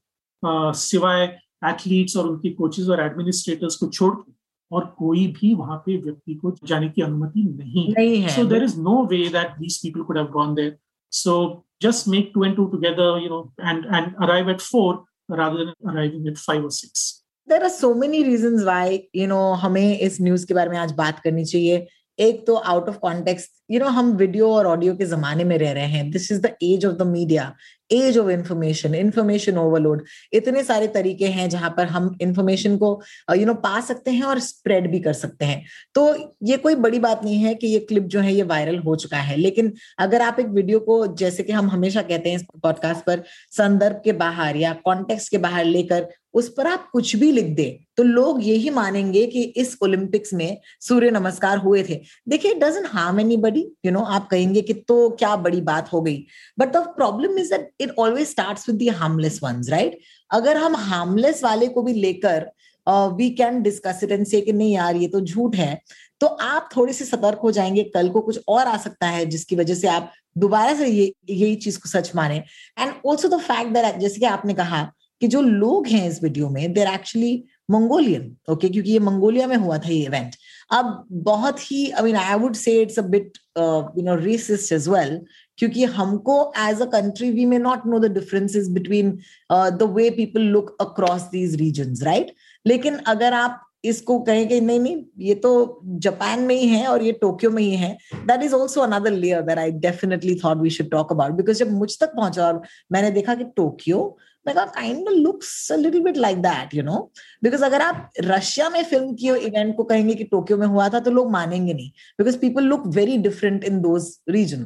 सिवाय 0.75 1.23
एथलीट्स 1.65 2.17
और 2.17 2.27
उनके 2.27 2.49
कोचेज 2.49 2.89
और 2.89 3.01
एडमिनिस्ट्रेटर्स 3.01 3.75
को 3.75 3.87
छोड़ 3.87 4.13
के 4.15 4.31
और 4.73 4.85
कोई 4.97 5.25
भी 5.39 5.53
वहाँ 5.55 5.77
पे 5.85 5.97
व्यक्ति 6.01 6.35
को 6.35 6.55
जाने 6.67 6.89
की 6.89 7.01
अनुमति 7.01 7.43
नहीं, 7.43 8.21
है। 8.21 8.35
So 8.35 8.45
there 8.45 8.63
is 8.63 8.79
no 8.81 9.05
way 9.05 9.23
that 9.29 9.57
these 9.59 9.81
people 9.83 10.03
could 10.03 10.17
have 10.17 10.27
gone 10.33 10.53
there 10.55 10.77
so 11.13 11.39
just 11.81 12.07
make 12.07 12.31
two 12.33 12.45
and 12.45 12.55
two 12.55 12.65
together 12.75 13.23
you 13.23 13.29
know 13.29 13.41
and 13.61 13.85
and 13.85 14.13
arrive 14.21 14.49
at 14.49 14.61
four 14.61 15.03
rather 15.31 15.59
than 15.59 15.89
arriving 15.89 16.25
at 16.29 16.39
five 16.39 16.63
or 16.67 16.69
six. 16.77 17.03
There 17.47 17.63
are 17.63 17.69
so 17.69 17.93
many 17.95 18.21
reason 18.23 18.63
why 18.65 18.99
you 19.15 19.27
know 19.27 19.41
हमें 19.61 19.99
इस 19.99 20.17
news 20.21 20.45
के 20.47 20.53
बारे 20.53 20.69
में 20.69 20.77
आज 20.77 20.91
बात 20.93 21.19
करनी 21.19 21.45
चाहिए। 21.45 21.87
एक 22.19 22.45
तो 22.47 22.55
out 22.71 22.89
of 22.89 22.97
context 22.97 23.51
you 23.71 23.79
know 23.79 23.87
हम 23.97 24.11
वीडियो 24.17 24.49
और 24.53 24.67
ऑडियो 24.67 24.95
के 24.95 25.05
जमाने 25.05 25.43
में 25.43 25.57
रह 25.57 25.71
रहे 25.71 25.87
हैं। 25.93 26.09
This 26.11 26.31
is 26.31 26.41
the 26.41 26.53
age 26.63 26.85
of 26.85 26.95
the 26.95 27.07
media 27.07 27.45
age 27.93 28.17
of 28.17 28.29
information 28.31 28.95
information 28.95 29.57
overload 29.57 30.03
इतने 30.33 30.63
सारे 30.63 30.87
तरीके 30.89 31.27
हैं 31.27 31.49
जहाँ 31.49 31.73
पर 31.77 31.87
हम 31.87 32.15
इंफॉर्मेशन 32.21 32.77
को 32.77 32.89
यू 33.31 33.45
नो 33.45 33.51
know, 33.51 33.63
पा 33.63 33.79
सकते 33.81 34.11
हैं 34.11 34.23
और 34.23 34.39
स्प्रेड 34.39 34.89
भी 34.91 34.99
कर 34.99 35.13
सकते 35.13 35.45
हैं। 35.45 35.63
तो 35.95 36.15
ये 36.43 36.57
कोई 36.57 36.75
बड़ी 36.77 36.99
बात 36.99 37.23
नहीं 37.23 37.37
है 37.37 37.53
कि 37.55 37.67
ये 37.67 37.79
क्लिप 37.79 38.03
जो 38.05 38.19
है 38.19 38.33
ये 38.33 38.43
वायरल 38.45 38.79
हो 38.79 38.95
चुका 38.95 39.17
है 39.19 39.37
लेकिन 39.37 39.71
अगर 39.99 40.21
आप 40.21 40.39
एक 40.39 40.47
वीडियो 40.49 40.79
को 40.79 41.05
जैसे 41.15 41.43
कि 41.43 41.51
हम 41.51 41.69
हमेशा 41.69 42.01
कहते 42.01 42.31
हैं 42.31 42.45
पॉडकास्ट 42.63 43.05
पर 43.05 43.23
संदर्भ 43.51 44.01
के 44.03 44.11
बाहर 44.19 44.57
या 44.57 44.73
कॉन्टेक्स्ट 44.85 45.31
के 45.31 45.37
बाहर 45.37 45.65
लेकर 45.65 46.07
उस 46.33 46.47
पर 46.57 46.67
आप 46.67 46.87
कुछ 46.93 47.15
भी 47.15 47.31
लिख 47.31 47.45
दे 47.55 47.65
तो 47.97 48.03
लोग 48.03 48.39
यही 48.43 48.69
मानेंगे 48.69 49.25
कि 49.27 49.41
इस 49.57 49.77
ओलंपिक्स 49.83 50.33
में 50.33 50.57
सूर्य 50.81 51.09
नमस्कार 51.11 51.57
हुए 51.57 51.83
थे। 51.83 51.99
देखिए 52.29 52.53
doesn't 52.53 52.85
harm 52.89 53.19
any 53.19 53.37
buddy 53.37 53.65
you 53.85 53.91
know 53.91 53.99
आप 53.99 54.27
कहेंगे 54.29 54.61
कि 54.61 54.73
तो 54.73 55.09
क्या 55.09 55.35
बड़ी 55.35 55.61
बात 55.61 55.91
हो 55.93 56.01
गई। 56.01 56.25
But 56.59 56.71
the 56.73 56.77
problem 56.97 57.37
is 57.39 57.53
that 57.53 57.69
it 57.83 57.93
always 57.99 58.27
start 58.27 58.69
with 58.69 58.77
the 58.77 58.87
harmless 59.01 59.39
ones 59.43 59.69
right 59.69 59.99
अगर 60.31 60.57
हम 60.57 60.75
हार्मलेस 60.75 61.43
वाले 61.43 61.67
को 61.67 61.81
भी 61.83 61.93
लेकर 61.93 62.51
we 62.87 63.29
can 63.29 63.61
discuss 63.61 63.99
it 64.03 64.11
and 64.11 64.25
say 64.27 64.41
कि 64.41 64.53
नहीं 64.53 64.73
यार, 64.73 64.95
ये 64.95 65.07
तो 65.07 65.21
झूठ 65.21 65.55
है। 65.55 65.81
तो 66.21 66.27
आप 66.27 66.69
थोड़े 66.75 66.93
से 66.93 67.05
सतर्क 67.05 67.39
हो 67.43 67.51
जाएँगे, 67.51 67.83
कल 67.83 68.09
को 68.09 68.21
कुछ 68.21 68.39
और 68.47 68.67
आ 68.67 68.75
सकता 68.77 69.07
है, 69.07 69.25
जिसकी 69.25 69.55
वजह 69.55 69.75
से 69.75 69.87
आप 69.87 70.11
दोबारा 70.37 70.73
से 70.75 70.87
ये, 70.87 71.13
यही 71.29 71.55
चीज़ 71.55 71.79
को 71.79 71.89
सच 71.89 72.11
माने। 72.15 72.43
And 72.79 72.93
also 73.05 73.27
the 73.27 73.39
fact 73.41 73.73
that 73.73 73.97
जैसे 73.99 74.19
कि 74.19 74.25
आपने 74.25 74.53
कहा 74.53 74.83
कि 75.21 75.27
जो 75.27 75.41
लोग 75.41 75.87
हैं 75.87 76.07
इस 76.09 76.23
वीडियो 76.23 76.49
में 76.49 76.73
देर 76.73 76.87
एक्चुअली 76.87 77.43
मंगोलियन 77.71 78.35
ओके 78.51 78.69
क्योंकि 78.69 78.91
ये 78.91 78.99
मंगोलिया 78.99 79.47
में 79.47 79.55
हुआ 79.57 79.77
था 79.77 79.89
ये 79.89 80.03
इवेंट 80.05 80.35
अब 80.71 81.05
बहुत 81.27 81.59
ही 81.61 81.89
I 81.89 82.03
mean 82.03 82.15
I 82.15 82.39
would 82.39 82.55
say 82.55 82.71
it's 82.81 82.99
a 82.99 83.01
bit 83.13 83.37
you 83.57 84.03
know 84.03 84.15
racist 84.15 84.73
as 84.73 84.87
well 84.89 85.19
क्योंकि 85.57 85.83
हमको 85.83 86.53
as 86.59 86.81
a 86.81 86.85
country 86.85 87.31
we 87.31 87.45
may 87.45 87.57
not 87.57 87.85
know 87.87 87.99
the 87.99 88.11
differences 88.11 88.69
between 88.69 89.11
the 89.51 89.89
way 89.95 90.09
people 90.09 90.41
look 90.41 90.75
across 90.81 91.21
these 91.21 91.55
region 91.55 91.95
right 92.05 92.33
लेकिन 92.65 92.97
अगर 93.07 93.33
आप 93.33 93.61
इसको 93.85 94.19
कहें 94.19 94.47
कि 94.47 94.59
नहीं 94.61 94.79
नहीं, 94.79 95.03
ये 95.19 95.35
तो 95.35 95.81
जापान 95.85 96.39
में 96.39 96.55
ही 96.55 96.67
है 96.67 96.87
और 96.87 97.03
ये 97.03 97.11
टोक्यो 97.11 97.49
में 97.51 97.61
ही 97.63 97.75
है 97.75 97.97
that 98.15 98.43
is 98.43 98.53
also 98.53 98.81
another 98.81 99.11
layer 99.11 99.41
that 99.41 99.57
I 99.57 99.71
definitely 99.71 100.35
thought 100.43 100.57
we 100.57 100.69
should 100.69 100.89
talk 100.89 101.11
about 101.11 101.31
because 101.31 101.57
जब 101.57 101.71
मुझ 101.71 101.97
तक 101.99 102.15
पहुँचा 102.15 102.47
और 102.47 102.61
मैंने 102.91 103.11
देखा 103.11 103.35
कि 103.35 103.43
Tokyo 103.43 104.17
kind 104.47 105.09
looks 105.09 105.71
little 105.71 106.01
bit 106.03 106.17
like 106.17 106.37
that 106.41 106.73
you 106.75 106.83
know 106.83 106.97
because 107.43 107.63
अगर 107.65 107.81
आप 107.81 108.09
रशिया 108.21 108.69
में 108.69 108.83
फ़िल्म 108.83 109.13
की 109.15 109.27
इवेंट 109.27 109.75
को 109.77 109.83
कहेंगे 109.83 110.15
कि 110.15 110.23
टोक्यो 110.23 110.57
में 110.57 110.65
हुआ 110.67 110.87
था 110.89 110.99
तो 110.99 111.11
लोग 111.11 111.31
मानेंगे 111.31 111.73
नहीं। 111.73 111.89
Because 112.19 112.37
people 112.37 112.63
look 112.63 112.87
very 112.95 113.17
different 113.17 113.63
in 113.63 113.79
those 113.81 114.11
region 114.29 114.65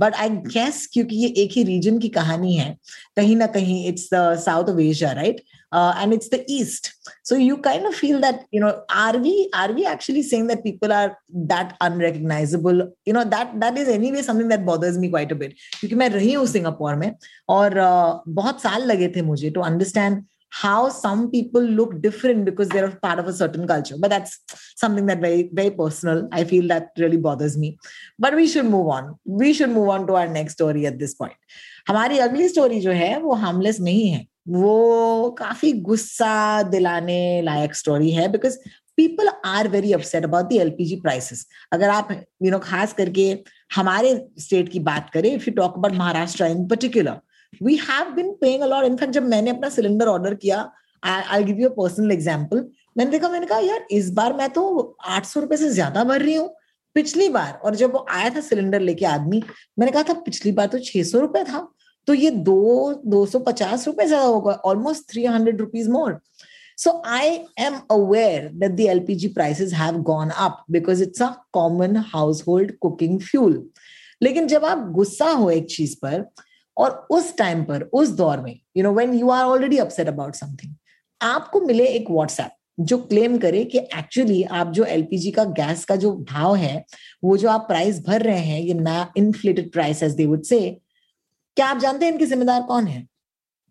but 0.00 0.14
I 0.14 0.28
guess 0.28 0.86
क्योंकि 0.92 1.16
ये 1.16 1.28
एक 1.42 1.52
ही 1.52 1.62
रीजन 1.64 1.98
की 1.98 2.08
कहानी 2.10 2.54
है, 2.54 2.76
कहीं 3.16 3.36
ना 3.36 3.46
कहीं 3.48 3.86
it's 3.88 4.08
south 4.14 4.70
of 4.70 4.80
Asia 4.80 5.12
right 5.12 5.42
uh, 5.71 5.93
and 5.97 6.13
it's 6.13 6.29
the 6.29 6.43
east 6.47 6.93
so 7.23 7.35
you 7.35 7.57
kind 7.57 7.85
of 7.85 7.95
feel 7.95 8.19
that 8.19 8.45
you 8.51 8.59
know 8.59 8.83
are 8.89 9.17
we 9.17 9.49
are 9.53 9.71
we 9.71 9.85
actually 9.85 10.21
saying 10.21 10.47
that 10.47 10.63
people 10.63 10.91
are 10.91 11.17
that 11.53 11.75
unrecognizable 11.81 12.91
you 13.05 13.13
know 13.13 13.23
that 13.23 13.59
that 13.59 13.77
is 13.77 13.87
anyway 13.87 14.21
something 14.21 14.47
that 14.47 14.65
bothers 14.65 14.97
me 14.97 15.09
quite 15.09 15.31
a 15.31 15.35
bit 15.35 15.55
क्योंकि 15.79 15.95
मैं 15.95 16.09
रही 16.09 16.33
हूँ 16.33 16.45
Singapore 16.47 16.95
में 16.95 17.11
और 17.49 17.79
uh, 17.87 18.21
बहुत 18.27 18.61
साल 18.61 18.85
लगे 18.91 19.07
थे 19.15 19.21
मुझे 19.31 19.53
to 19.53 19.61
understand 19.71 20.23
how 20.61 20.87
some 20.87 21.31
people 21.31 21.61
look 21.61 21.99
different 21.99 22.45
because 22.45 22.69
they're 22.69 22.91
part 23.01 23.17
of 23.17 23.27
a 23.27 23.33
certain 23.33 23.67
culture 23.67 23.95
but 23.97 24.11
that's 24.11 24.39
something 24.75 25.07
that 25.07 25.19
very 25.19 25.49
very 25.51 25.71
personal 25.71 26.27
i 26.31 26.43
feel 26.43 26.67
that 26.67 26.91
really 27.03 27.17
bothers 27.17 27.57
me 27.57 27.75
but 28.19 28.35
we 28.35 28.47
should 28.47 28.67
move 28.73 28.87
on 28.87 29.15
we 29.25 29.51
should 29.51 29.71
move 29.77 29.89
on 29.89 30.05
to 30.05 30.15
our 30.19 30.27
next 30.27 30.53
story 30.53 30.85
at 30.85 30.99
this 30.99 31.15
point 31.15 31.39
हमारी 31.87 32.17
अगली 32.25 32.47
story 32.49 32.79
जो 32.81 32.91
है 32.91 33.17
वो 33.21 33.33
harmless 33.35 33.79
नहीं 33.81 34.07
है 34.09 34.25
वो 34.48 35.30
काफ़ी 35.38 35.72
गुस्सा 35.88 36.62
दिलाने 36.70 37.20
लायक 37.44 37.74
स्टोरी 37.74 38.10
है 38.10 38.28
because 38.32 38.56
people 38.96 39.28
are 39.46 39.68
very 39.68 39.92
upset 39.92 40.24
about 40.24 40.48
the 40.48 40.52
LPG 40.60 40.96
prices 41.00 41.46
अगर 41.72 41.88
आप 41.90 42.08
यू 42.42 42.50
नो 42.50 42.58
खास 42.58 42.92
करके 42.92 43.28
हमारे 43.74 44.14
स्टेट 44.38 44.68
की 44.68 44.78
बात 44.88 45.10
करें 45.14 45.32
if 45.34 45.48
you 45.48 45.54
talk 45.56 45.78
about 45.78 45.96
Maharashtra 45.96 46.46
in 46.46 46.66
particular 46.68 47.20
we 47.62 47.76
have 47.82 48.10
been 48.14 48.32
paying 48.40 48.62
a lot 48.62 48.84
in fact 48.84 49.12
जब 49.14 49.28
मैंने 49.28 49.50
अपना 49.50 49.68
सिलेंडर 49.68 50.08
ऑर्डर 50.08 50.34
किया 50.34 50.70
I 51.02 51.44
give 51.44 51.60
you 51.60 51.68
personal 51.70 52.12
example 52.12 52.68
मैंने 52.98 53.10
देखा, 53.10 53.28
मैंने 53.28 53.46
कहा, 53.46 53.58
यार, 53.58 53.86
इस 53.90 54.10
बार 54.10 54.32
मैं 54.32 54.48
तो 54.50 54.62
आठ 55.06 55.26
सौ 55.26 55.40
रुपए 55.40 55.56
से 55.56 55.68
ज़्यादा 55.70 56.02
भर 56.04 56.20
रही 56.22 56.34
हूँ, 56.34 56.48
पिछली 56.96 57.28
बार। 57.28 57.52
और 57.64 57.74
जब 57.74 57.92
वो 57.92 58.04
आया 58.10 58.30
था 58.30 58.40
सिलेंडर 58.40 58.80
लेके 58.80 59.04
आदमी, 59.06 59.42
मैंने 59.78 59.92
कहा, 59.92 60.02
था, 60.02 60.12
पिछली 60.12 60.52
बार 60.52 60.66
तो 60.66 60.78
छह 60.78 61.02
सौ 61.02 61.20
रुपए 61.20 61.42
था। 61.44 61.60
तो 62.08 62.14
ये 62.14 62.30
दो 62.30 62.92
दो 63.06 63.24
सौ 63.26 63.38
पचास 63.38 63.86
रुपए 63.86 64.06
ज़्यादा 64.06 64.26
होगा 64.26 64.52
almost 64.64 65.10
three 65.10 65.24
hundred 65.24 65.60
rupees 65.60 65.90
more 65.90 66.20
So 66.78 66.90
I 67.04 67.44
am 67.58 67.76
aware 67.90 68.50
that 68.58 68.76
the 68.76 68.84
LPG 68.86 69.28
prices 69.34 69.72
have 69.72 69.96
gone 70.04 70.32
up 70.42 70.58
because 70.70 71.00
it's 71.00 71.20
a 71.20 71.30
common 71.56 71.96
household 71.96 72.70
cooking 72.80 73.18
fuel. 73.18 73.56
लेकिन 74.22 74.46
जब 74.48 74.64
आप 74.64 74.86
गुस्सा 74.92 75.30
हो 75.30 75.50
एक 75.50 75.66
चीज़ 75.70 75.96
पर, 76.02 76.24
और 76.76 77.06
उस 77.10 77.36
टाइम 77.36 77.64
पर, 77.64 77.82
उस 77.82 78.08
दौर 78.08 78.40
में 78.40 78.60
you 78.76 78.82
know 78.82 78.92
when 78.94 79.14
you 79.14 79.30
are 79.30 79.44
already 79.44 79.78
upset 79.78 80.08
about 80.08 80.34
something 80.34 80.74
आपको 81.20 81.60
मिले 81.60 81.86
एक 81.86 82.10
व्हाट्सएप 82.10 82.50
जो 82.80 82.98
क्लेम 82.98 83.38
करे 83.38 83.64
कि 83.64 83.78
एक्चुअली 83.78 84.42
आप 84.42 84.72
जो 84.72 84.84
एलपीजी 84.84 85.30
का 85.30 85.44
गैस 85.44 85.84
का 85.84 85.96
जो 85.96 86.12
भाव 86.32 86.54
है, 86.56 86.84
वो 87.24 87.36
जो 87.36 87.48
आप 87.48 87.60
प्राइस 87.60 88.00
भर 88.06 88.22
रहे 88.22 88.38
हैं, 88.38 88.60
ये 88.60 88.74
ना 88.74 89.12
inflated 89.16 89.72
price 89.72 90.02
as 90.02 90.12
they 90.12 90.26
would 90.26 90.42
say 90.42 90.78
क्या 91.58 91.66
आप 91.66 91.78
जानते 91.78 92.04
हैं 92.04 92.12
इनके 92.12 92.26
जिम्मेदार 92.26 92.62
कौन 92.62 92.86
है? 92.86 93.06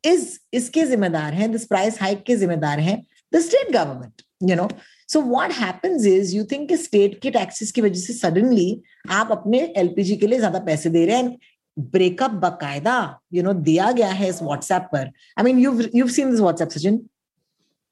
इस 0.03 0.39
इसके 0.53 0.83
जिम्मेदार 0.85 1.33
हैं 1.33 1.51
दिस 1.51 1.65
प्राइस 1.65 2.01
हाइक 2.01 2.23
के 2.23 2.35
जिम्मेदार 2.37 2.79
हैं 2.79 2.95
the 3.33 3.39
state 3.41 3.71
government 3.73 4.21
you 4.49 4.55
know 4.55 4.67
so 5.09 5.21
what 5.21 5.51
happens 5.53 6.05
is 6.05 6.35
you 6.35 6.43
think 6.51 6.73
state 6.81 7.17
के 7.21 7.31
टैक्सेस 7.31 7.71
की 7.71 7.81
वजह 7.81 7.99
से 7.99 8.13
सडनली 8.13 8.81
आप 9.11 9.31
अपने 9.31 9.61
एलपीजी 9.77 10.15
के 10.17 10.27
लिए 10.27 10.39
ज़्यादा 10.39 10.59
पैसे 10.65 10.89
दे 10.89 11.05
रहे 11.05 11.15
हैं। 11.17 11.37
ब्रेकअप 11.77 12.31
बकायदा 12.43 12.97
यू 13.33 13.43
नो 13.43 13.53
दिया 13.69 13.91
गया 13.91 14.09
है 14.09 14.29
इस 14.29 14.41
व्हाट्सएप 14.43 14.89
पर। 14.93 15.05
I 15.37 15.43
mean 15.43 15.59
you 15.59 15.71
you 15.95 16.07
seen 16.09 16.31
this 16.31 16.39
WhatsApp 16.39 16.69
Sachin. 16.69 16.99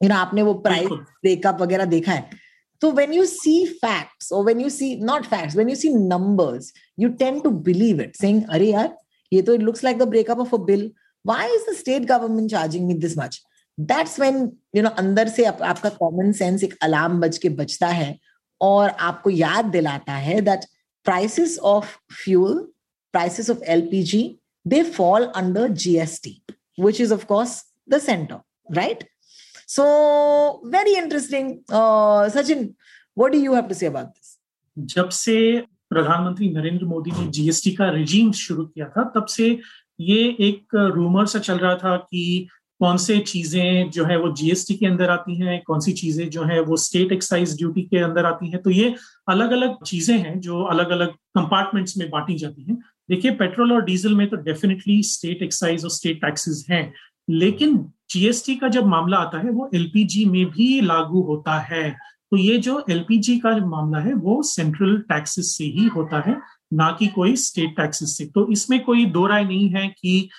You 0.02 0.10
know 0.10 0.16
आपने 0.16 0.42
वो 0.42 0.54
प्राइस 0.68 0.90
ब्रेकअप 0.90 1.62
वगैरह 1.62 1.86
देखा 1.86 2.12
है। 2.12 2.30
तो 2.82 2.92
वेन 2.92 3.14
यू 3.14 3.26
सी 3.28 3.56
facts 3.84 4.32
और 4.34 4.46
when 4.46 4.62
you 4.62 4.70
see 4.72 4.96
not 5.04 5.26
facts 5.34 5.56
when 5.58 5.70
you 5.70 5.76
see 5.76 5.90
numbers 6.12 6.72
you 7.00 7.10
tend 7.24 7.40
to 7.40 7.50
believe 7.70 8.02
it 8.02 8.18
saying 8.18 8.44
अरे 8.50 8.72
यार 8.72 8.96
ये 9.36 9.42
तो 9.42 9.54
it 9.54 9.62
looks 9.62 9.84
like 9.84 9.98
the 9.98 10.08
breakup 10.10 10.40
of 10.40 10.56
a 10.56 10.60
bill 10.66 10.92
why 11.26 11.56
is 11.56 11.70
the 11.70 11.76
state 11.76 12.06
government 12.06 12.50
charging 12.52 12.88
me 12.88 12.94
this 13.06 13.18
much 13.18 13.42
that's 13.78 14.20
when 14.20 14.52
you 14.76 14.84
know 14.84 14.90
अंदर 14.90 15.28
से 15.30 15.46
आप, 15.46 15.62
आपका 15.62 15.90
common 15.90 16.32
sense 16.32 16.64
एक 16.64 16.78
alarm 16.84 17.20
बज 17.22 17.38
के 17.38 17.50
बचता 17.62 17.88
है 17.88 18.18
और 18.62 18.90
आपको 19.10 19.30
याद 19.30 19.66
दिलाता 19.66 20.14
है 20.28 20.40
that 20.42 20.66
prices 21.06 21.58
of 21.72 21.96
fuel 22.24 22.60
prices 23.14 23.50
of 23.50 23.64
L 23.68 23.90
they 24.66 24.84
fall 24.84 25.26
under 25.36 25.68
G 25.84 25.96
S 25.98 26.20
T 26.24 26.42
which 26.80 27.02
is 27.02 27.14
the 27.90 27.98
centre 28.00 28.76
right 28.76 29.04
so 29.68 29.84
very 30.66 30.96
interesting 30.98 31.54
Sachin 32.32 32.70
what 33.18 33.32
do 33.32 33.38
you 33.38 33.54
have 33.54 33.68
to 33.68 33.74
say 33.74 33.86
about 33.86 34.06
this 34.06 34.38
जब 34.78 35.10
से 35.10 35.38
प्रधानमंत्री 35.92 36.50
नरेंद्र 36.50 36.86
मोदी 36.86 37.12
ने 37.12 37.28
जीएसटी 37.30 37.72
का 37.72 37.90
regime 37.92 38.32
शुरू 38.34 38.66
किया 38.66 38.88
था, 38.88 39.04
तब 39.16 39.26
से 39.26 39.48
ये 40.00 40.36
एक 40.40 40.76
रूमर 40.96 41.26
सा 41.26 41.40
चल 41.40 41.58
रहा 41.58 41.76
था 41.76 41.96
कि 41.98 42.48
कौन 42.82 42.98
से 42.98 43.18
चीज़ें 43.20 43.90
जो 43.90 44.06
है 44.06 44.18
वो 44.20 44.32
जीएसटी 44.32 44.74
के 44.76 44.86
अंदर 44.86 45.10
आती 45.10 45.36
हैं, 45.36 45.62
कौन 45.68 45.80
सी 45.80 45.92
चीज़ें 45.94 46.30
जो 46.30 46.44
है 46.44 46.60
वो 46.62 46.78
स्टेट 46.78 47.12
एक्साइज 47.12 47.56
ड्यूटी 47.58 47.82
के 47.82 47.98
अंदर 47.98 48.26
आती 48.26 48.50
हैं। 48.52 48.62
तो 48.62 48.70
ये 48.70 48.94
अलग 49.30 49.52
अलग 49.52 49.84
चीज़ें 49.84 50.18
हैं 50.18 50.40
जो 50.40 50.64
अलग 50.64 50.90
अलग 50.90 51.14
कंपार्टमेंट्स 51.36 51.98
में 51.98 52.10
बांटी 52.10 52.36
जाती 52.36 52.64
हैं। 52.64 52.78
देखिए, 53.10 53.32
पेट्रोल 53.32 53.72
और 53.74 53.84
डीजल 53.86 54.16
में 54.16 54.28
तो 54.30 54.38
डेफिनेटली 54.38 55.02
स्टेट 55.04 55.44
एक्साइज 55.44 55.84
और 55.84 55.90
स्टेट 55.92 56.22
टैक्सेस 56.22 56.66
हैं, 56.70 56.94
लेकिन 57.28 57.78
जीएसटी 58.12 58.56
का 58.56 58.68
जब 58.68 58.86
मामला 58.88 59.18
आता 59.18 59.38
है, 59.38 59.50
वो 59.50 59.70
एलपीजी 59.76 60.26
में 60.26 60.46
भी 60.48 60.82
लागू 60.82 61.22
होता 61.22 61.60
है। 61.62 61.96
तो 62.32 62.38
ये 62.38 62.58
जो 62.58 62.84
एलपीजी 62.90 63.38
का 63.40 63.56
मामला 63.68 64.00
है 64.00 64.14
वो 64.16 64.42
सेंट्रल 64.44 64.98
टैक्सेस 65.10 65.56
से 65.58 65.64
ही 65.76 65.86
होता 65.88 66.20
है 66.28 66.36
ना 66.74 66.90
कि 67.00 67.08
कोई 67.08 67.36
स्टेट 67.38 67.76
टैक्सेस 67.78 68.18
से। 68.18 68.26
तो 68.26 68.48
इसमें 68.52 68.80
कोई 68.84 69.06
दो 69.08 69.26
राय 69.28 69.44
नहीं 69.44 69.70
है 69.70 69.88
कि 69.90 70.30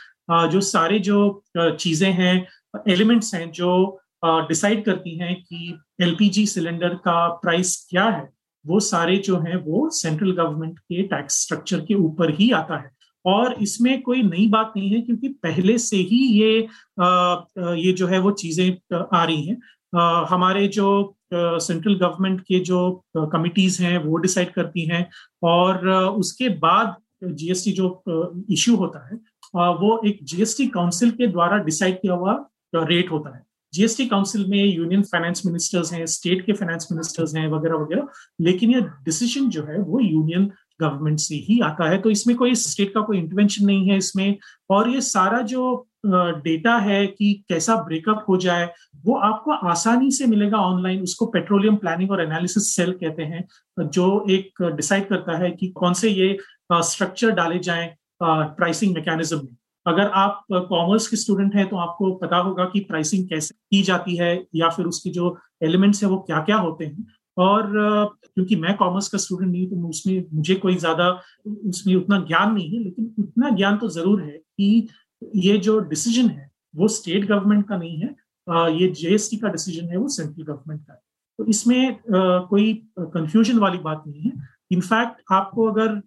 जो 0.52 0.61
सारे 0.62 0.99
जो 0.99 1.43
चीज़ें 1.59 2.11
हैं 2.12 2.47
एलिमेंट्स 2.88 3.35
हैं 3.35 3.50
जो 3.50 4.00
डिसाइड 4.25 4.85
करती 4.85 5.16
हैं 5.19 5.35
कि 5.37 5.78
एलपीजी 6.02 6.47
सिलेंडर 6.47 6.95
का 7.05 7.28
प्राइस 7.43 7.76
क्या 7.90 8.05
है 8.05 8.28
वो 8.64 8.81
सारे 8.81 9.16
जो 9.26 9.38
हैं 9.38 9.57
वो 9.64 9.88
सेंट्रल 9.93 10.33
गवर्नमेंट 10.33 10.78
के 10.78 11.02
टैक्स 11.05 11.43
स्ट्रक्चर 11.43 11.81
के 11.81 11.95
ऊपर 11.95 12.35
ही 12.35 12.50
आता 12.52 12.76
है। 12.76 12.90
और 13.25 13.52
इसमें 13.62 14.00
कोई 14.02 14.23
नई 14.23 14.47
बात 14.49 14.73
नहीं 14.76 14.90
है 14.90 15.00
क्योंकि 15.00 15.28
पहले 15.43 15.76
से 15.78 15.97
ही 15.97 16.19
ये 16.33 16.66
आ, 17.00 17.37
ये 17.76 17.93
जो 17.93 18.07
है 18.07 18.19
वो 18.19 18.31
चीज़ें 18.33 18.97
आ 19.14 19.25
रही 19.25 19.43
हैं। 19.43 19.57
हमारे 19.93 20.66
जो 20.69 20.88
सेंट्रल 21.35 21.95
गवर्नमेंट 21.95 22.40
के 22.40 22.59
जो 22.61 22.78
कमिटीज 23.16 23.81
हैं, 23.81 23.97
वो 23.99 24.16
डिसाइड 24.19 24.52
करती 24.52 24.87
हैं 24.87 25.09
और 25.45 25.88
उसके 25.88 26.49
बाद 26.59 26.95
जीएसटी 27.25 27.73
जो 27.73 28.02
इश्यू 28.52 28.76
होता 28.76 29.07
है 29.07 29.19
वो 29.55 30.00
एक 30.07 30.19
जीएसटी 30.25 30.66
काउंसिल 30.69 31.11
के 31.11 31.26
द्वारा 31.26 31.59
डिसाइड 31.64 32.00
किया 32.00 32.14
हुआ 32.14 32.33
रेट 32.75 33.11
होता 33.11 33.37
है। 33.37 33.45
जीएसटी 33.73 34.07
काउंसिल 34.07 34.45
में 34.49 34.64
यूनियन 34.64 35.02
फाइनेंस 35.02 35.43
मिनिस्टर्स 35.47 35.93
हैं 35.93 36.05
स्टेट 36.07 36.45
के 36.47 36.52
फाइनेंस 36.52 36.88
मिनिस्टर्स 36.93 37.35
हैं, 37.37 37.47
वगैरह 37.49 37.76
वगैरह, 37.76 38.07
लेकिन 38.40 38.71
ये 38.71 38.81
डिसीज़न 39.05 39.49
जो 39.50 39.62
है, 39.62 39.78
वो 39.78 40.00
यूनियन 40.00 40.50
गवर्नमेंट 40.81 41.19
से 41.21 41.35
ही 41.49 41.59
आता 41.61 41.88
है। 41.90 41.99
तो 41.99 42.11
इसमें 42.11 42.37
कोई 42.37 42.55
स्टेट 42.57 42.93
का 42.95 43.00
कोई 43.00 43.19
इंटरवेंशन 43.19 43.66
नहीं 43.66 43.88
है 43.90 43.97
इसमें 43.99 44.37
और 44.71 44.90
ये 44.90 45.00
सारा 45.02 45.40
जो 45.45 45.87
डेटा 46.38 46.76
है 46.78 47.06
कि 47.08 47.32
कैसा 47.48 47.76
ब्रेकअप 47.78 48.25
हो 48.28 48.36
जाए, 48.38 48.68
वो 49.04 49.16
आपको 49.20 49.52
आसानी 49.68 50.10
से 50.10 50.26
मिलेगा 50.26 50.58
ऑनलाइन 50.60 51.02
उसको 51.02 51.26
पेट्रोलियम 51.28 51.76
प्लानिंग 51.76 52.10
और 52.10 52.22
एनालिसिस 52.22 52.75
सेल 52.76 52.92
कहते 52.94 53.22
हैं, 53.25 53.44
जो 53.78 54.25
एक 54.30 54.62
डिसाइड 54.76 55.08
करता 55.08 55.36
है 55.38 55.50
कि 55.52 55.68
कौन 55.76 55.92
से 55.94 56.10
ये 56.10 56.36
स्ट्रक्चर 56.72 57.30
डाले 57.32 57.58
जाएँ 57.60 57.88
प्राइसिंग 58.22 58.94
मैकेनिज्म 58.94 59.38
में। 59.38 59.56
अगर 59.86 60.10
आप 60.16 60.44
कॉमर्स 60.52 61.06
के 61.08 61.16
स्टूडेंट 61.16 61.54
हैं 61.54 61.68
तो 61.68 61.76
आपको 61.78 62.12
पता 62.16 62.36
होगा 62.38 62.64
कि 62.64 62.80
प्राइसिंग 62.82 63.28
कैसे 63.28 63.54
की 63.70 63.82
जाती 63.82 64.16
है, 64.16 64.46
या 64.54 64.68
फिर 64.68 64.87
उसके 64.87 65.11
जो 65.11 65.37
एलिमेंट्स 65.62 66.02
है, 66.02 66.09
वो 66.09 66.18
क्या 66.20 66.40
क्या 66.40 66.57
होते 66.59 66.85
हैं। 66.85 67.07
और 67.37 67.66
क्योंकि 68.24 68.57
मैं 68.57 68.74
कॉमर्स 68.76 69.09
का 69.09 69.18
स्टूडेंट 69.18 69.50
नहीं 69.50 69.66
तो 69.66 69.88
उसमें 69.88 70.24
मुझे 70.35 70.54
कोई 70.57 70.74
ज़्यादा, 70.76 71.09
उसमें 71.46 71.94
उतना 71.94 72.18
ज्ञान 72.28 72.52
नहीं 72.54 72.70
है, 72.70 72.83
लेकिन 72.85 73.14
उतना 73.18 73.50
ज्ञान 73.57 73.76
तो 73.76 73.88
ज़रूर 73.90 74.22
है 74.22 74.31
कि 74.31 74.88
ये 75.37 75.57
जो 75.59 75.79
डिसीज़न 75.81 76.29
है, 76.29 76.50
वो 76.74 76.88
स्टेट 76.90 77.24
गवर्नमेंट 77.26 77.68
का 77.68 77.76
नहीं 77.76 77.98
है 77.98 78.14
ये 78.72 78.88
जीएसटी 78.90 79.37
का 79.37 79.48
डिसीज़न 79.50 79.88
है, 79.90 79.96
वो 79.96 80.09
सेंट्रल 80.09 80.44
गवर्नमेंट 80.44 80.81
का 80.81 80.92
है। 80.92 81.00
तो 81.38 81.44
इसमें 81.46 81.98
कोई 82.48 82.72
कंफ्यूजन 82.98 83.59
वाली 83.59 83.79
बात 83.81 84.02
नहीं 84.07 84.22
है। 84.22 84.33
इनफैक्ट 84.72 85.22
आपको 85.33 85.66
अगर 85.70 86.00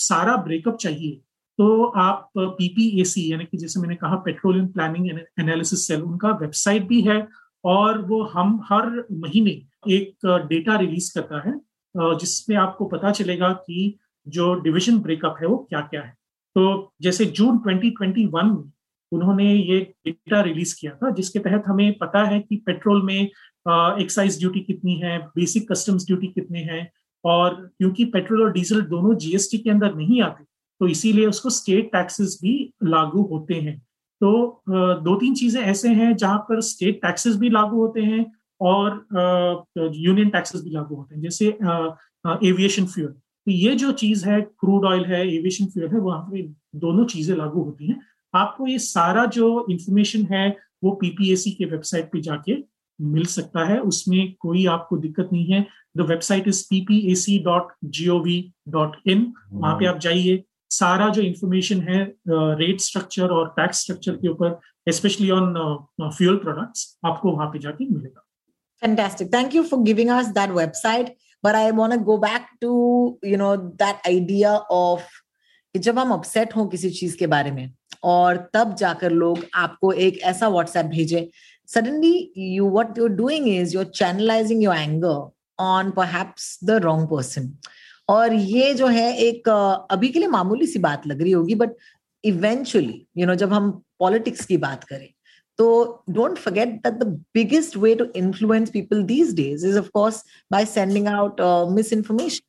सारा 0.00 0.36
ब्रेकअप 0.38 0.76
चाहिए 0.76 1.20
तो 1.58 1.84
आप 1.98 2.30
पीपीएसी 2.38 3.30
यानी 3.30 3.44
कि 3.44 3.58
जैसे 3.58 3.80
मैंने 3.80 3.94
कहा 3.96 4.16
पेट्रोलियम 4.24 4.66
प्लानिंग 4.68 5.08
एनालिसिस 5.10 5.86
सेल 5.86 6.02
उनका 6.02 6.30
वेबसाइट 6.40 6.86
भी 6.88 7.00
है, 7.02 7.26
और 7.64 8.00
वो 8.06 8.22
हम 8.24 8.60
हर 8.64 8.86
महीने 9.14 9.50
एक 9.90 10.26
डेटा 10.48 10.76
रिलीज़ 10.78 11.12
करता 11.14 11.42
है 11.46 11.54
जिसमें 12.18 12.56
आपको 12.56 12.84
पता 12.86 13.10
चलेगा 13.12 13.52
कि 13.54 13.98
जो 14.26 14.54
डिविजन 14.60 14.98
ब्रेकअप 15.00 15.36
है, 15.40 15.46
वो 15.46 15.56
क्या 15.68 15.80
क्या 15.82 16.02
है। 16.02 16.16
तो 16.58 16.92
जैसे 17.02 17.24
जून 17.38 17.58
2021 17.58 18.26
में 18.44 18.70
उन्होंने 19.12 19.44
ये 19.44 19.78
डेटा 20.06 20.40
रिलीज़ 20.42 20.74
किया 20.80 20.92
था, 20.92 21.10
जिसके 21.10 21.38
तहत 21.38 21.64
हमें 21.66 21.92
पता 21.98 22.22
है 22.28 22.38
कि 22.40 22.56
पेट्रोल 22.66 23.02
में 23.02 23.20
एक्साइज 24.02 24.38
ड्यूटी 24.38 24.60
कितनी 24.60 24.94
है 24.96 25.18
बेसिक 25.36 25.70
कस्टम्स 25.70 26.06
ड्यूटी 26.06 26.26
कितने 26.28 26.60
हैं, 26.60 26.88
और 27.24 27.54
क्योंकि 27.78 28.04
पेट्रोल 28.06 28.42
और 28.42 28.52
डीजल 28.52 28.80
दोनों 28.84 29.14
जीएसटी 29.16 29.58
के 29.58 29.70
अंदर 29.70 29.94
नहीं 29.94 30.20
आते 30.22 30.44
तो 30.80 30.88
इसीलिए 30.88 31.26
उसको 31.26 31.50
स्टेट 31.50 31.90
टैक्सेस 31.92 32.38
भी 32.42 32.54
लागू 32.86 33.22
होते 33.28 33.54
हैं। 33.54 33.78
तो 34.20 34.62
दो 34.66 35.14
तीन 35.16 35.34
चीज़ें 35.34 35.62
ऐसे 35.62 35.88
हैं 35.90 36.14
जहाँ 36.16 36.38
पर 36.48 36.60
स्टेट 36.64 37.00
टैक्सेस 37.02 37.36
भी 37.36 37.50
लागू 37.50 37.80
होते 37.80 38.02
हैं 38.02 38.24
और 38.60 39.06
यूनियन 39.78 40.28
टैक्सेस 40.28 40.62
भी 40.64 40.70
लागू 40.70 40.94
होते 40.94 41.14
हैं, 41.14 41.22
जैसे 41.22 41.46
एविएशन 42.48 42.86
फ्यूल 42.86 43.14
तो 43.48 43.52
ये 43.52 43.74
जो 43.80 43.90
चीज़ 43.92 44.24
है 44.28 44.40
क्रूड 44.60 44.84
ऑयल 44.84 45.04
है 45.06 45.20
एविएशन 45.26 45.66
फ्यूल 45.66 45.88
है 45.90 45.98
वहाँ 45.98 46.20
पे 46.30 46.42
दोनों 46.80 47.04
चीज़ें 47.12 47.36
लागू 47.36 47.62
होती 47.64 47.86
हैं। 47.86 48.00
आपको 48.34 48.66
ये 48.66 48.78
सारा 48.78 49.24
जो 49.36 49.46
इंफॉर्मेशन 49.70 50.26
है 50.32 50.48
वो 50.84 50.90
पीपीएसी 51.00 51.50
के 51.50 51.64
वेबसाइट 51.64 52.10
पे 52.12 52.20
जाके 52.20 52.56
मिल 52.98 53.24
सकता 53.34 53.64
है। 53.66 53.78
उसमें 53.80 54.34
कोई 54.40 54.64
आपको 54.72 54.96
दिक्कत 54.96 55.28
नहीं 55.32 55.46
है। 55.52 55.66
The 55.96 56.06
website 56.10 56.48
is 56.48 56.62
PPAC 56.70 57.38
dot 57.44 57.72
G 57.96 58.08
O 58.08 58.18
V 58.24 58.36
dot 58.68 58.96
in 59.06 59.32
वहाँ 59.52 59.74
पे 59.78 59.86
आप 59.86 59.98
जाइए। 60.06 60.42
सारा 60.70 61.08
जो 61.08 61.22
इंफॉर्मेशन 61.22 61.80
है 61.88 62.02
रेट 62.28 62.80
स्ट्रक्चर 62.80 63.30
और 63.36 63.48
टैक्स 63.56 63.80
स्ट्रक्चर 63.82 64.16
के 64.16 64.28
ऊपर 64.28 64.58
स्पेशली 64.92 65.30
ऑन 65.30 65.54
फ्यूल 66.02 66.36
प्रोडक्ट्स 66.44 66.98
आपको 67.04 67.30
वहाँ 67.30 67.46
पे 67.52 67.58
जाके 67.58 67.84
मिलेगा। 67.86 68.24
Fantastic. 68.82 69.30
Thank 69.30 69.54
you 69.54 69.64
for 69.68 69.76
giving 69.86 70.10
us 70.16 70.28
that 70.34 70.52
website. 70.56 71.08
but 71.44 71.54
i 71.54 71.70
want 71.70 71.92
to 71.92 71.98
go 71.98 72.18
back 72.18 72.48
to, 72.60 73.18
you 73.22 73.36
know, 73.36 73.56
that 73.78 74.00
idea 74.06 74.60
of 74.70 75.02
जब 75.74 75.98
हम 75.98 76.12
अपसेट 76.12 76.54
हो 76.56 76.64
किसी 76.66 76.90
चीज़ 76.90 77.16
के 77.16 77.26
बारे 77.26 77.50
में, 77.50 77.72
और 78.04 78.36
तब 78.54 78.74
जाकर 78.74 79.10
लोग 79.10 79.44
आपको 79.54 79.92
एक 79.92 80.18
ऐसा 80.30 80.48
व्हाट्सएप 80.48 80.86
भेजे। 80.86 81.28
Suddenly 81.74 82.32
you 82.36 82.68
what 82.70 82.98
you're 82.98 83.10
doing 83.10 83.48
is 83.48 83.74
your 83.74 83.84
channelising 83.84 84.62
your 84.62 84.76
anger 84.76 85.30
on 85.58 85.90
पर 85.98 86.32
द 86.64 86.80
रोंग 86.84 87.06
पर्सन 87.08 87.52
और 88.08 88.34
ये 88.34 88.72
जो 88.74 88.86
है 88.86 89.12
एक 89.18 89.48
अभी 89.90 90.08
के 90.08 90.18
लिए 90.18 90.28
मामूली 90.28 90.66
सी 90.66 90.78
बात 90.78 91.06
लग 91.06 91.22
रही 91.22 91.32
होगी 91.32 91.54
बट 91.54 91.70
इवेंचुअली 92.24 93.06
यू 93.18 93.26
नो 93.26 93.34
जब 93.34 93.52
हम 93.52 93.70
पॉलिटिक्स 93.98 94.44
की 94.46 94.56
बात 94.56 94.84
करें 94.84 95.08
तो 95.58 96.04
don't 96.10 96.38
forget 96.38 96.74
that 96.86 96.94
the 96.94 97.06
biggest 97.34 97.76
way 97.76 97.94
to 97.94 98.06
influence 98.16 98.70
people 98.70 99.02
these 99.04 99.34
days 99.36 99.66
is 99.66 99.80
course 99.94 100.24
by 100.52 100.64
sending 100.66 101.08
out 101.08 101.40
misinformation 101.92 102.46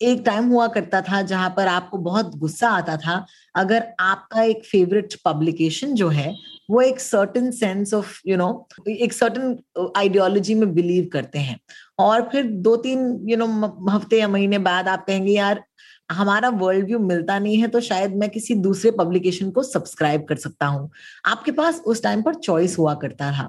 एक 0.00 0.22
टाइम 0.26 0.46
हुआ 0.48 0.66
करता 0.74 1.00
था 1.02 1.20
जहाँ 1.22 1.48
पर 1.56 1.66
आपको 1.68 1.98
बहुत 1.98 2.34
गुस्सा 2.38 2.68
आता 2.68 2.96
था। 2.96 3.24
अगर 3.54 3.86
आपका 4.00 4.42
एक 4.42 4.64
फेवरेट 4.64 5.14
पब्लिकेशन 5.24 5.92
जो 5.94 6.08
है, 6.08 6.34
वो 6.70 6.80
एक 6.80 7.00
certain 7.00 7.50
sense 7.50 7.92
of 7.94 8.20
you 8.26 8.36
know 8.36 8.48
एक 8.88 9.12
सर्टन 9.12 9.92
आइडियोलॉजी 9.96 10.54
में 10.54 10.72
बिलीव 10.74 11.08
करते 11.12 11.38
हैं। 11.38 11.58
और 11.98 12.22
फिर 12.32 12.46
दो 12.62 12.76
तीन 12.76 13.00
यू 13.30 13.36
नो 13.36 13.46
हफ़्ते 13.90 14.20
या 14.20 14.28
महीने 14.28 14.58
बाद 14.60 14.88
आप 14.88 15.04
कहेंगे, 15.06 15.32
यार 15.32 15.62
हमारा 16.10 16.48
वर्ल्ड 16.48 16.86
व्यू 16.86 16.98
मिलता 16.98 17.38
नहीं 17.38 17.56
है 17.58 17.68
तो 17.68 17.80
शायद 17.80 18.14
मैं 18.16 18.28
किसी 18.30 18.54
दूसरे 18.62 18.90
पब्लिकेशन 18.90 19.50
को 19.50 19.62
सब्सक्राइब 19.62 20.24
कर 20.28 20.36
सकता 20.36 20.66
हूँ। 20.66 20.90
आपके 21.26 21.52
पास 21.52 21.80
उस 21.86 22.02
टाइम 22.02 22.22
पर 22.22 22.34
चॉइस 22.34 22.78
हुआ 22.78 22.94
करता 22.94 23.30
था 23.32 23.48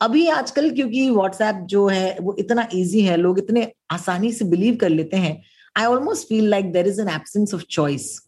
अभी 0.00 0.26
आजकल 0.28 0.70
क्योंकि 0.70 1.08
व्हाट्सएप 1.10 1.64
जो 1.66 1.86
है, 1.88 2.18
वो 2.20 2.36
इतना 2.38 2.68
इजी 2.74 3.00
है, 3.00 3.16
लोग 3.16 3.38
इतने 3.38 3.70
आसानी 3.90 4.32
से 4.32 4.44
बिलीव 4.44 4.76
कर 4.76 4.88
लेते 4.90 5.16
हैं 5.16 5.40
I 5.76 5.84
almost 5.84 6.28
feel 6.28 6.48
like 6.50 6.72
there 6.72 6.86
is 6.86 7.00
an 7.00 7.08
absence 7.08 7.54
of 7.54 7.62
choice 7.70 8.18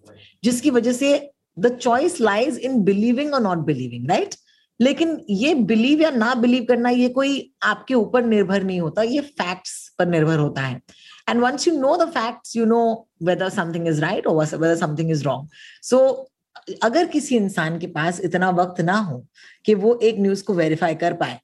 जिसकी 0.45 0.71
वजह 0.71 0.93
से 0.93 1.31
the 1.59 1.77
choice 1.77 2.21
lies 2.21 2.59
in 2.59 2.83
believing 2.85 3.35
और 3.35 3.43
नॉट 3.43 3.59
बिलीविंग 3.67 4.09
राइट 4.11 4.35
लेकिन 4.81 5.17
ये 5.31 5.55
बिलीव 5.55 6.01
या 6.03 6.11
ना 6.11 6.35
बिलीव 6.35 6.65
करना, 6.65 6.91
ये 6.91 7.09
कोई 7.09 7.53
आपके 7.63 7.95
ऊपर 7.95 8.25
निर्भर 8.25 8.63
नहीं 8.63 8.81
होता, 8.81 9.03
ये 9.03 9.21
फैक्ट्स 9.21 9.73
पर 9.99 10.07
निर्भर 10.07 10.39
होता 10.39 10.63
है। 10.63 10.81
And 11.29 11.43
once 11.43 11.67
you 11.67 11.75
know 11.79 11.97
the 11.99 12.07
facts, 12.13 12.55
you 12.55 12.67
know 12.67 13.07
whether 13.29 13.51
something 13.51 13.87
is 13.87 14.03
right 14.03 14.27
or 14.27 14.35
whether 14.37 14.77
something 14.77 15.11
is 15.11 15.25
wrong. 15.27 15.49
So, 15.83 16.01
अगर 16.85 17.07
किसी 17.07 17.37
इंसान 17.37 17.79
के 17.79 17.87
पास 17.87 18.21
इतना 18.25 18.49
वक्त 18.51 18.81
ना 18.81 18.97
हो 18.99 19.25
कि 19.65 19.75
वो 19.75 19.99
एक 20.03 20.19
न्यूज़ 20.21 20.43
को 20.45 20.55
वेरीफाई 20.55 20.95
कर 21.03 21.13
पाए, 21.21 21.39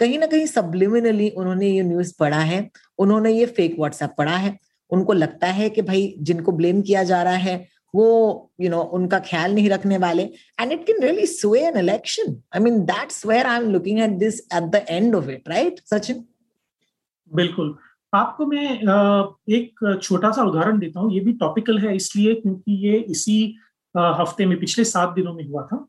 कहीं 0.00 0.18
ना 0.18 0.26
कहीं 0.26 0.46
सबलिमिनली 0.46 1.28
उन्होंने 1.30 1.68
ये 1.68 1.82
न्यूज़ 1.82 2.12
पढ़ा 2.20 2.40
है, 2.40 2.58
उन्होंने 2.98 3.32
ये 3.32 3.46
फेक 3.58 3.76
व्हाट्सएप 3.78 4.14
पढ़ा 4.18 4.36
है, 4.36 4.56
उनको 4.90 5.12
लगता 5.12 5.46
है 5.58 5.68
कि 5.70 5.82
भाई 5.82 6.14
जिनको 6.20 6.52
ब्लेम 6.52 6.82
किया 6.82 7.02
जा 7.04 7.22
रहा 7.22 7.36
है, 7.46 7.56
वो 7.94 8.50
यू 8.60 8.70
नो 8.70 8.80
उनका 8.98 9.18
ख्याल 9.28 9.54
नहीं 9.54 9.70
रखने 9.70 9.98
वाले। 9.98 10.22
And 10.60 10.72
it 10.72 10.86
can 10.86 11.02
really 11.02 11.26
sway 11.26 11.60
an 11.66 11.78
election 11.78 12.36
I 12.54 12.60
mean 12.60 12.80
that's 12.84 13.24
where 13.26 13.46
I 13.46 13.60
am 13.60 13.70
looking 13.72 14.00
at 14.00 14.18
this 14.18 14.40
at 14.40 14.70
the 14.70 14.84
end 14.88 15.14
of 15.14 15.30
it 15.30 15.48
right 15.48 15.80
Sachin 15.94 16.24
बिल्कुल। 17.30 17.76
आपको 18.14 18.46
मैं 18.46 18.68
एक 19.54 19.98
छोटा 20.02 20.30
सा 20.30 20.42
उदाहरण 20.42 20.78
देता 20.78 21.00
हूँ। 21.00 21.12
ये 21.12 21.20
भी 21.20 21.32
टॉपिकल 21.32 21.78
है 21.78 21.94
इसलिए 21.96 22.34
क्योंकि 22.34 22.72
ये 22.86 22.98
इसी 23.10 23.38
हफ़्ते 23.94 24.46
में 24.46 24.58
पिछले 24.60 24.84
सात 24.84 25.14
दिनों 25.14 25.34
में 25.34 25.46
हुआ 25.48 25.62
था। 25.62 25.86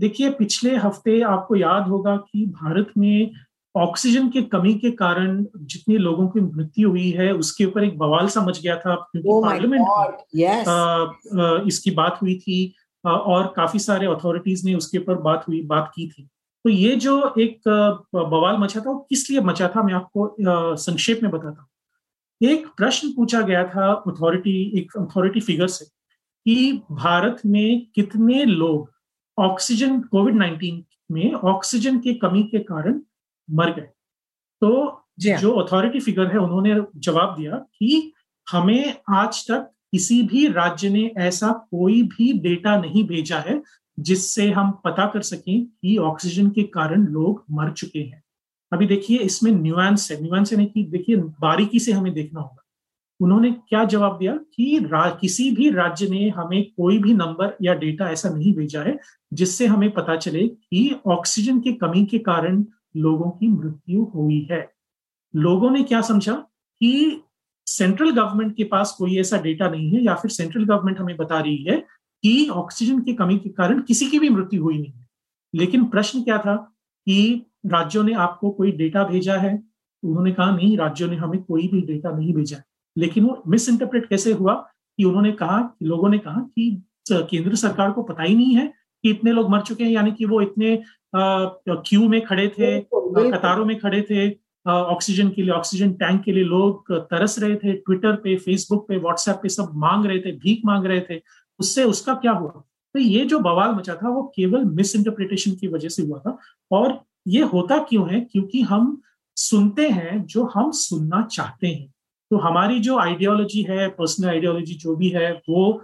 देखिए 0.00 0.30
पिछले 0.30 0.74
हफ़्ते 0.76 1.20
आपको 1.24 1.56
याद 1.56 1.88
होगा 1.88 2.16
कि 2.16 2.46
भारत 2.62 2.92
में 2.98 3.30
ऑक्सीजन 3.74 4.28
के 4.28 4.42
कमी 4.52 4.72
के 4.74 4.90
कारण 4.92 5.44
जितने 5.56 5.96
लोगों 5.98 6.26
की 6.28 6.40
मृत्यु 6.40 6.88
हुई 6.90 7.10
है 7.10 7.32
उसके 7.34 7.64
ऊपर 7.64 7.84
एक 7.84 7.98
बवाल 7.98 8.28
सा 8.28 8.40
मच 8.40 8.60
गया 8.62 8.76
था। 8.76 8.94
क्योंकि 8.94 9.28
oh 9.28 9.42
पार्लियामेंट 9.44 9.82
yes. 10.36 11.66
इसकी 11.68 11.90
बात 11.90 12.18
हुई 12.22 12.34
थी 12.38 12.74
और 13.04 13.52
काफ़ी 13.56 13.78
सारे 13.78 14.06
अथॉरिटीज 14.06 14.64
ने 14.64 14.74
उसके 14.74 14.98
ऊपर 14.98 15.14
बात 15.22 15.44
हुई 15.48 15.62
बात 15.66 15.90
की 15.94 16.08
थी। 16.08 16.28
तो 16.68 16.72
ये 16.72 16.96
जो 16.96 17.34
एक 17.38 17.60
बवाल 18.14 18.56
मचा 18.56 18.80
था 18.80 18.90
वो 18.90 18.98
किस 19.10 19.30
लिए 19.30 19.40
मचा 19.40 19.68
था? 19.68 19.82
मैं 19.82 19.94
आपको 19.94 20.76
संक्षेप 20.76 21.20
में 21.22 21.30
बताता 21.32 21.60
हूँ। 21.60 22.48
एक 22.50 22.66
प्रश्न 22.76 23.08
पूछा 23.16 23.40
गया 23.40 23.62
था 23.64 23.92
अथॉरिटी 24.06 24.56
एक 24.78 24.92
अथॉरिटी 24.96 25.40
फिगर 25.40 25.66
से 25.66 25.84
कि 26.46 26.72
भारत 26.92 27.40
में 27.46 27.86
कितने 27.94 28.44
लोग 28.44 28.90
ऑक्सीजन 29.38 30.00
कोविड 30.00 30.34
नाइन्टीन 30.34 30.84
में 31.10 31.32
ऑक्सीजन 31.32 31.98
की 31.98 32.14
कमी 32.14 32.42
के 32.42 32.58
कारण 32.58 33.00
मर 33.48 33.72
गए? 33.72 33.88
तो 34.60 34.86
हाँ। 34.86 35.38
जो 35.38 35.52
अथॉरिटी 35.52 36.00
फिगर 36.00 36.26
है 36.26 36.38
उन्होंने 36.38 36.80
जवाब 36.96 37.34
दिया 37.38 37.56
कि 37.78 38.12
हमें 38.46 38.94
आज 39.08 39.44
तक 39.50 39.70
किसी 39.92 40.22
भी 40.22 40.46
राज्य 40.52 40.88
ने 40.88 41.10
ऐसा 41.16 41.52
कोई 41.70 42.02
भी 42.02 42.32
डेटा 42.38 42.80
नहीं 42.80 43.06
भेजा 43.06 43.38
है 43.38 43.62
जिससे 43.98 44.50
हम 44.50 44.70
पता 44.70 45.06
कर 45.06 45.22
सकें 45.22 45.64
कि 45.64 45.96
ऑक्सीजन 45.96 46.48
के 46.50 46.62
कारण 46.62 47.06
लोग 47.06 47.44
मर 47.50 47.72
चुके 47.72 47.98
हैं। 47.98 48.22
अभी 48.72 48.86
देखिए, 48.86 49.18
इसमें 49.18 49.52
न्यूएंस 49.52 50.10
है। 50.10 50.22
न्यूएंस 50.22 50.52
यानी 50.52 50.66
कि 50.66 50.84
देखिए, 50.84 51.16
बारीकी 51.16 51.78
से 51.78 51.92
हमें 51.92 52.12
देखना 52.12 52.40
होगा। 52.40 52.64
उन्होंने 53.20 53.50
क्या 53.52 53.84
जवाब 53.84 54.18
दिया 54.18 54.32
कि 54.32 54.88
किसी 54.92 55.50
भी 55.50 55.70
राज्य 55.70 56.08
ने 56.08 56.28
हमें 56.28 56.64
कोई 56.64 56.98
भी 56.98 57.14
नंबर 57.14 57.56
या 57.62 57.74
डेटा 57.74 58.10
ऐसा 58.10 58.28
नहीं 58.28 58.54
भेजा 58.54 58.82
है, 58.82 58.98
जिससे 59.32 59.66
हमें 59.66 59.90
पता 59.90 60.16
चले 60.16 60.48
कि 60.48 60.96
ऑक्सीजन 61.06 61.60
की 61.60 61.72
कमी 61.72 62.04
के 62.06 62.18
कारण 62.18 62.64
लोगों 62.96 63.30
की 63.30 63.48
मृत्यु 63.48 64.04
हुई 64.04 64.48
है। 64.50 64.70
लोगों 65.36 65.70
ने 65.70 65.82
क्या 65.82 66.00
समझा 66.00 66.34
कि 66.80 67.22
सेंट्रल 67.66 68.10
गवर्नमेंट 68.10 68.56
के 68.56 68.64
पास 68.64 68.94
कोई 68.98 69.18
ऐसा 69.18 69.40
डेटा 69.40 69.68
नहीं 69.68 69.90
है 69.90 70.02
या 70.02 70.14
फिर 70.14 70.30
सेंट्रल 70.30 70.64
गवर्नमेंट 70.64 71.00
हमें 71.00 71.16
बता 71.16 71.40
रही 71.40 71.62
है 71.62 71.84
कि 72.22 72.48
ऑक्सीजन 72.48 73.00
की 73.00 73.14
कमी 73.14 73.38
के 73.38 73.48
कारण 73.48 73.80
किसी 73.80 74.06
की 74.06 74.18
भी 74.18 74.28
मृत्यु 74.28 74.62
हुई 74.62 74.78
नहीं। 74.78 74.92
है 74.92 75.06
लेकिन 75.54 75.84
प्रश्न 75.84 76.22
क्या 76.22 76.38
था 76.38 76.56
कि 77.06 77.46
राज्यों 77.66 78.04
ने 78.04 78.12
आपको 78.12 78.50
कोई 78.50 78.72
डेटा 78.72 79.04
भेजा 79.04 79.36
है? 79.36 79.62
उन्होंने 80.02 80.32
कहा 80.32 80.50
नहीं 80.56 80.76
राज्यों 80.78 81.08
ने 81.10 81.16
हमें 81.16 81.42
कोई 81.42 81.68
भी 81.68 81.80
डेटा 81.80 82.10
नहीं 82.10 82.34
भेजा 82.34 82.56
लेकिन 82.98 83.24
वो 83.24 83.42
मिस 83.46 83.68
इंटरप्रेट 83.68 84.08
कैसे 84.08 84.32
हुआ 84.32 84.54
कि 84.98 85.04
उन्होंने 85.04 85.32
कहा 85.32 85.76
लोगों 85.82 86.08
ने 86.08 86.18
कहा 86.18 86.40
कि 86.40 86.82
केंद्र 87.12 87.54
सरकार 87.54 87.90
को 87.90 88.02
पता 88.02 88.22
ही 88.22 88.34
नहीं 88.34 88.54
है 88.54 88.72
कि 89.02 89.10
इतने 89.10 89.32
लोग 89.32 89.50
मर 89.50 89.60
चुके 89.60 89.84
हैं 89.84 89.90
यानी 89.90 90.12
कि 90.12 90.24
वो 90.24 90.40
इतने 90.40 90.82
क्यू 91.16 92.08
में 92.08 92.20
खड़े 92.24 92.48
थे 92.48 92.80
कतारों 93.32 93.64
में 93.64 93.78
खड़े 93.78 94.02
थे 94.02 94.48
ऑक्सीजन 94.70 95.28
के 95.28 95.42
लिए 95.42 95.50
ऑक्सीजन 95.50 95.92
टैंक 95.92 96.22
के 96.22 96.32
लिए 96.32 96.44
लोग 96.44 96.92
तरस 96.92 97.38
रहे 97.38 97.56
थे 97.56 97.72
ट्विटर 97.72 98.16
पे 98.16 98.36
फेसबुक 98.36 98.88
पे 98.88 98.96
व्हाट्सएप 98.96 99.40
पे 99.42 99.48
सब 99.48 99.70
मांग 99.74 100.06
रहे 100.06 100.18
थे 100.18 100.32
भीख 100.32 100.62
मांग 100.64 100.86
रहे 100.86 101.00
थे। 101.00 101.20
उससे 101.58 101.84
उसका 101.84 102.14
क्या 102.14 102.32
हुआ? 102.32 102.50
तो 102.94 102.98
ये 102.98 103.24
जो 103.24 103.38
बवाल 103.38 103.74
मचा 103.74 103.94
था, 103.94 104.08
वो 104.08 104.32
केवल 104.36 104.64
मिस 104.64 104.96
इंटरप्रिटेशन 104.96 105.52
की 105.52 105.68
वजह 105.68 105.88
से 105.88 106.02
हुआ 106.02 106.18
था। 106.18 106.38
और 106.72 107.02
ये 107.26 107.42
होता 107.42 107.78
क्यों 107.78 108.14
है? 108.14 108.20
क्योंकि 108.20 108.62
हम 108.62 109.00
सुनते 109.36 109.88
हैं 109.88 110.24
जो 110.24 110.44
हम 110.44 110.70
सुनना 110.70 111.22
चाहते 111.22 111.66
हैं। 111.66 111.94
तो 112.30 112.36
हमारी 112.36 112.80
जो 112.80 112.98
आइडियोलॉजी 112.98 113.62
है 113.62 113.88
पर्सनल 113.88 114.28
आइडियोलॉजी 114.28 114.74
जो 114.74 114.96
भी 114.96 115.08
है, 115.08 115.42
वो, 115.48 115.82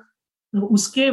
उसके 0.70 1.06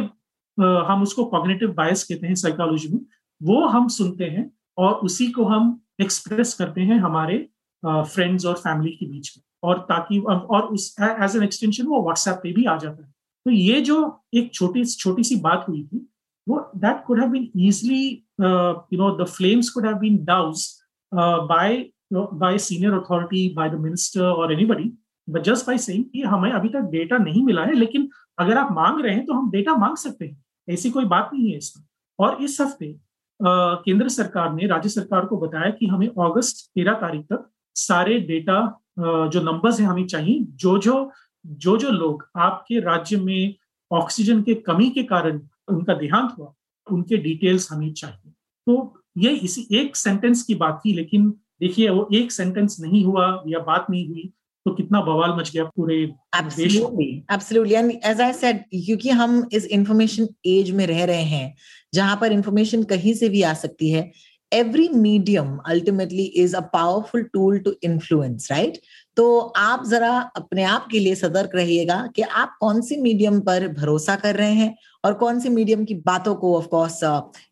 हम 0.62 1.02
उसको 1.02 1.24
कॉग्निटिव 1.24 1.72
बायस 1.72 2.04
कहते 2.04 2.26
हैं 2.26 2.34
साइकोलॉजी 2.34 2.88
में। 2.88 3.00
वो 3.42 3.66
हम 3.66 3.88
सुनते 3.88 4.24
हैं 4.24 4.52
और 4.78 4.94
उसी 4.94 5.28
को 5.28 5.44
हम 5.44 5.80
एक्सप्रेस 6.00 6.54
करते 6.54 6.80
हैं 6.80 6.98
हमारे 6.98 7.48
फ्रेंड्स 7.86 8.46
और 8.46 8.54
फैमिली 8.54 8.92
के 8.92 9.06
बीच 9.06 9.36
में। 9.36 9.42
और 9.62 9.78
ताकि, 9.78 10.18
और 10.18 10.62
उस 10.62 10.96
एज 11.00 11.36
एन 11.36 11.42
एक्सटेंशन 11.42 11.86
वो 11.86 12.02
व्हाट्सएप 12.02 12.34
पे 12.34 12.52
भी 12.52 12.64
आ 12.64 12.76
जाता 12.76 13.04
है। 13.04 13.14
तो 13.46 13.50
ये 13.50 13.80
जो 13.80 13.96
एक 14.34 14.52
छोटी 14.54 14.84
छोटी 14.84 15.22
सी 15.24 15.36
बात 15.40 15.64
हुई 15.68 15.82
थी, 15.84 16.06
वो 16.46 16.58
that 16.76 17.02
could 17.06 17.20
have 17.20 17.30
been 17.30 17.50
easily 17.60 18.04
you 18.40 18.98
know 18.98 19.10
the 19.16 19.26
flames 19.28 19.70
could 19.70 19.86
have 19.86 19.94
been 19.98 20.24
doused 20.24 20.66
by 21.12 21.84
by 22.12 22.58
senior 22.58 22.92
authority 22.94 23.48
by 23.56 23.70
the 23.70 23.74
minister 23.80 24.24
और 24.24 24.52
anybody 24.52 24.92
but 25.28 25.42
just 25.44 25.66
by 25.66 25.78
saying 25.78 26.04
कि 26.12 26.22
हमें 26.22 26.50
अभी 26.52 26.68
तक 26.68 26.88
डेटा 26.92 27.18
नहीं 27.18 27.42
मिला 27.44 27.64
है, 27.64 27.74
लेकिन 27.74 28.08
अगर 28.38 28.58
आप 28.58 28.72
मांग 28.72 29.00
रहे 29.00 29.14
हैं 29.14 29.24
तो 29.26 29.32
हम 29.32 29.50
डेटा 29.50 29.74
मांग 29.76 29.96
सकते 29.96 30.24
हैं। 30.24 30.42
ऐसी 30.68 30.90
कोई 30.90 31.04
बात 31.04 31.30
नहीं 31.34 31.50
है 31.50 31.56
इसमें। 31.58 31.84
और 32.18 32.42
इस 32.42 32.60
हफ़्ते 32.60 32.94
केंद्र 33.40 34.08
सरकार 34.08 34.52
ने, 34.54 34.66
राज्य 34.66 34.88
सरकार 34.88 35.24
को 35.26 35.36
बताया 35.38 35.70
कि 35.70 35.86
हमें 35.86 36.06
अगस्त 36.08 36.70
तेरह 36.74 36.92
तारीख 37.00 37.24
तक 37.32 37.48
सारे 37.76 38.18
डेटा 38.20 38.60
जो 38.98 39.40
नंबर्स 39.42 39.80
हैं 39.80 39.86
हमें 39.88 40.06
चाहिए 40.06 40.38
जो 40.56 40.76
जो 40.78 41.10
जो 41.44 41.76
जो 41.78 41.90
लोग 41.90 42.28
आपके 42.38 42.80
राज्य 42.80 43.16
में 43.18 43.54
ऑक्सीजन 43.90 44.42
के 44.42 44.54
कमी 44.66 44.90
के 44.90 45.02
कारण 45.04 45.40
उनका 45.68 45.94
देहांत 45.94 46.34
हुआ, 46.38 46.52
उनके 46.86 47.16
डिटेल्स 47.18 47.70
हमें 47.72 47.92
चाहिए। 47.92 48.32
तो 48.66 48.94
ये 49.18 49.30
इसी 49.38 49.66
एक 49.72 49.96
सेंटेंस 49.96 50.42
की 50.42 50.54
बात 50.54 50.80
थी, 50.84 50.92
लेकिन 50.92 51.30
देखिए, 51.60 51.88
वो 51.90 52.08
एक 52.14 52.32
सेंटेंस 52.32 52.76
नहीं 52.80 53.04
हुआ 53.04 53.42
या 53.48 53.58
बात 53.60 53.86
नहीं 53.90 54.08
हुई 54.08 54.32
तो 54.66 54.70
कितना 54.74 55.00
बवाल 55.00 55.30
मच 55.38 55.50
गया 55.52 55.64
पूरे 55.76 55.96
absolutely 56.36 57.74
and 57.74 57.90
as 57.92 58.20
I 58.20 58.32
said 58.32 58.58
क्योंकि 58.72 59.10
हम 59.10 59.48
इस 59.52 59.64
इंफॉर्मेशन 59.66 60.28
एज 60.46 60.70
में 60.70 60.86
रह 60.86 61.04
रहे 61.04 61.22
हैं, 61.24 61.54
जहाँ 61.94 62.16
पर 62.20 62.32
इंफॉर्मेशन 62.32 62.82
कहीं 62.84 63.14
से 63.14 63.28
भी 63.28 63.42
आ 63.42 63.52
सकती 63.54 63.90
है 63.90 64.10
every 64.52 64.88
medium 64.88 65.56
ultimately 65.68 66.24
is 66.42 66.56
a 66.56 66.60
powerful 66.72 67.22
tool 67.32 67.58
to 67.58 67.72
influence 67.84 68.50
right 68.50 68.78
तो 69.16 69.38
आप 69.56 69.84
जरा 69.86 70.10
अपने 70.36 70.62
आप 70.64 70.86
के 70.90 70.98
लिए 70.98 71.14
सतर्क 71.14 71.50
रहिएगा 71.54 71.96
कि 72.16 72.22
आप 72.22 72.56
कौन 72.60 72.80
सी 72.80 72.96
मीडियम 72.96 73.40
पर 73.40 73.66
भरोसा 73.68 74.16
कर 74.16 74.36
रहे 74.36 74.52
हैं 74.52 74.74
और 75.04 75.14
कौन 75.14 75.40
सी 75.40 75.48
मीडियम 75.48 75.84
की 75.84 75.94
बातों 76.06 76.34
को 76.34 76.56
of 76.58 76.66
course 76.66 77.02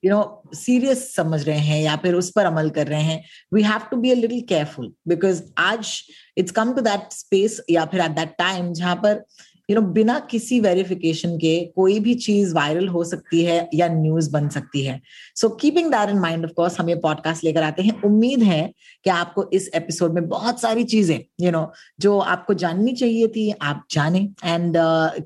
you 0.05 0.11
know 0.11 0.42
serious 0.55 1.14
समझ 1.14 1.42
रहे 1.49 1.59
हैं 1.59 1.83
या 1.83 1.96
फिर 1.96 2.14
उस 2.14 2.31
पर 2.31 2.46
अमल 2.46 2.70
कर 2.70 2.87
रहे 2.87 3.03
हैं। 3.03 3.23
We 3.55 3.62
have 3.62 3.81
to 3.90 3.96
be 3.96 4.11
a 4.11 4.14
little 4.14 4.40
careful 4.49 4.92
because 5.09 5.42
आज 5.59 5.92
it's 6.38 6.53
come 6.53 6.73
to 6.73 6.81
that 6.81 7.12
space 7.12 7.61
या 7.70 7.85
फिर 7.85 8.01
एट 8.01 8.11
दैट 8.11 8.35
टाइम 8.38 8.73
जहाँ 8.73 8.96
पर 8.96 9.25
यू 9.70 9.74
नो 9.76 9.83
बिना 9.92 10.18
किसी 10.30 10.59
वेरिफिकेशन 10.61 11.37
के 11.38 11.59
कोई 11.76 11.98
भी 12.00 12.14
चीज़ 12.14 12.54
वायरल 12.54 12.88
हो 12.88 13.04
सकती 13.04 13.42
है 13.44 13.68
या 13.74 13.88
न्यूज़ 13.88 14.30
बन 14.30 14.48
सकती 14.48 14.85
है। 14.85 15.00
So 15.37 15.48
keeping 15.61 15.90
that 15.90 16.11
in 16.11 16.18
mind 16.18 16.44
of 16.44 16.52
course 16.52 16.78
हम 16.80 16.88
ये 16.88 16.94
पॉडकास्ट 17.02 17.44
लेकर 17.44 17.62
आते 17.62 17.83
हैं। 17.83 18.00
उम्मीद 18.02 18.42
है 18.42 18.62
कि 19.04 19.11
आपको 19.11 19.48
इस 19.52 19.70
एपिसोड 19.74 20.14
में 20.14 20.28
बहुत 20.28 20.61
सारी 20.61 20.85
चीज़ें 20.85 21.16
यू 21.16 21.46
you 21.46 21.52
नो 21.52 21.59
know, 21.59 21.70
जो 22.00 22.18
आपको 22.18 22.54
जाननी 22.54 22.92
चाहिए 22.92 23.26
थी 23.28 23.50
आप 23.62 23.85
जाने। 23.90 24.28
And 24.44 24.76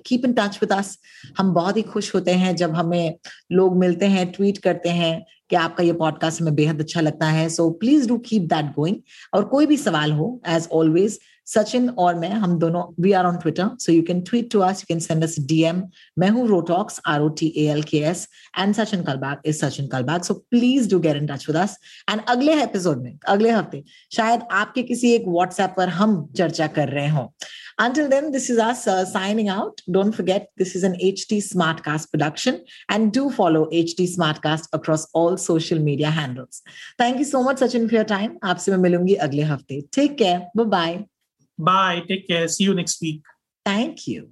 keep 0.07 0.25
in 0.25 0.33
touch 0.33 0.59
with 0.63 0.73
us 0.73 0.99
हम 1.39 1.53
बहुत 1.55 1.77
ही 1.77 1.83
खुश 1.83 2.15
होते 2.15 2.31
हैं 2.33 2.55
जब 2.57 2.75
हमें 2.75 3.15
लोग 3.53 3.77
मिलते 3.77 4.07
हैं 4.07 4.31
ट्वीट 4.33 4.59
करते 4.59 4.89
हैं 4.89 5.25
कि 5.51 5.57
आपका 5.57 5.83
ये 5.85 5.93
पॉडकास्ट 5.93 6.41
हमें 6.41 6.55
बेहद 6.55 6.81
अच्छा 6.81 7.01
लगता 7.01 7.27
है। 7.27 7.49
So 7.49 7.71
please 7.71 8.09
do 8.09 8.17
keep 8.27 8.43
that 8.43 8.67
going 8.77 8.97
और 9.35 9.45
कोई 9.45 9.67
भी 9.67 9.77
सवाल 9.77 10.13
हो 10.13 10.41
एज 10.49 10.69
ऑलवेज 10.73 11.19
सचिन 11.47 11.89
और 11.99 12.15
मैं 12.15 12.31
हम 12.45 12.59
दोनों 12.59 12.83
we 13.03 13.13
are 13.13 13.27
on 13.27 13.37
Twitter 13.37 13.69
so 13.81 13.93
you 13.93 14.03
can 14.09 14.21
tweet 14.29 14.51
to 14.53 14.61
us 14.61 14.81
you 14.81 14.87
can 14.89 15.01
send 15.01 15.25
us 15.25 15.37
DM 15.49 15.83
मैं 16.19 16.29
हूँ 16.37 16.47
Rotalks 16.49 17.01
R 17.07 17.21
O 17.21 17.29
T 17.41 17.53
A 17.57 17.67
L 17.73 17.83
K 17.91 17.99
S 18.11 18.29
and 18.59 18.75
Sachin 18.75 19.03
Kalbag 19.05 19.43
is 19.47 19.65
Sachin 19.65 19.89
Kalbag 19.89 20.23
so 20.23 20.35
please 20.51 20.91
do 20.91 21.01
get 21.01 21.17
in 21.17 21.27
touch 21.27 21.49
with 21.49 21.57
us 21.57 21.79
and 22.11 22.21
अगले 22.29 22.63
episode 22.63 23.03
में 23.03 23.19
अगले 23.29 23.51
हफ़्ते 23.51 23.83
शायद 24.17 24.47
आपके 24.53 24.83
किसी 24.93 25.13
एक 25.15 25.29
व्हाट्सएप 25.29 25.75
पर 25.77 25.89
हम 26.01 26.25
चर्चा 26.37 26.67
कर 26.79 26.89
रहे 26.89 27.09
हो 27.09 27.33
Until 27.79 28.09
then, 28.09 28.31
this 28.31 28.51
is 28.51 28.59
us 28.59 28.87
uh, 28.87 29.05
signing 29.05 29.49
out. 29.49 29.81
Don't 29.91 30.13
forget, 30.13 30.51
this 30.57 30.77
is 30.77 30.85
an 30.85 30.95
HT 30.95 31.39
Smartcast 31.39 32.11
production. 32.11 32.65
And 32.89 33.13
do 33.13 33.31
follow 33.31 33.67
HT 33.67 34.17
Smartcast 34.17 34.69
across 34.73 35.07
all 35.13 35.37
social 35.37 35.81
media 35.81 36.11
handles. 36.11 36.63
Thank 36.99 37.19
you 37.19 37.25
so 37.25 37.43
much, 37.43 37.57
Sachin, 37.57 37.89
for 37.89 37.97
your 37.97 38.05
time. 38.05 38.39
आपसे 38.45 38.73
मैं 38.73 38.79
मिलूँगी 38.79 39.15
अगले 39.27 39.43
हफ़्ते. 39.43 39.83
Take 39.91 40.17
care. 40.19 40.41
Bye-bye. 40.57 41.14
Bye. 41.60 42.04
Take 42.08 42.28
care. 42.28 42.48
See 42.48 42.64
you 42.64 42.74
next 42.74 43.02
week. 43.02 43.22
Thank 43.66 44.08
you. 44.08 44.30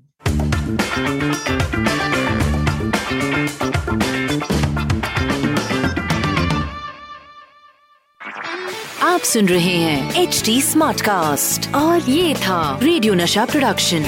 आप 9.03 9.21
सुन 9.23 9.47
रहे 9.47 9.75
हैं 9.75 10.23
H 10.23 10.41
D 10.45 10.61
smart 10.61 11.01
cast 11.01 11.73
और 11.75 12.09
ये 12.09 12.33
था 12.35 12.79
रेडियो 12.83 13.13
नशा 13.13 13.45
प्रोडक्शन 13.45 14.03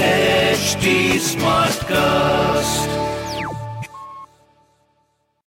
HD 0.56 1.18
Smartcast. 1.28 3.03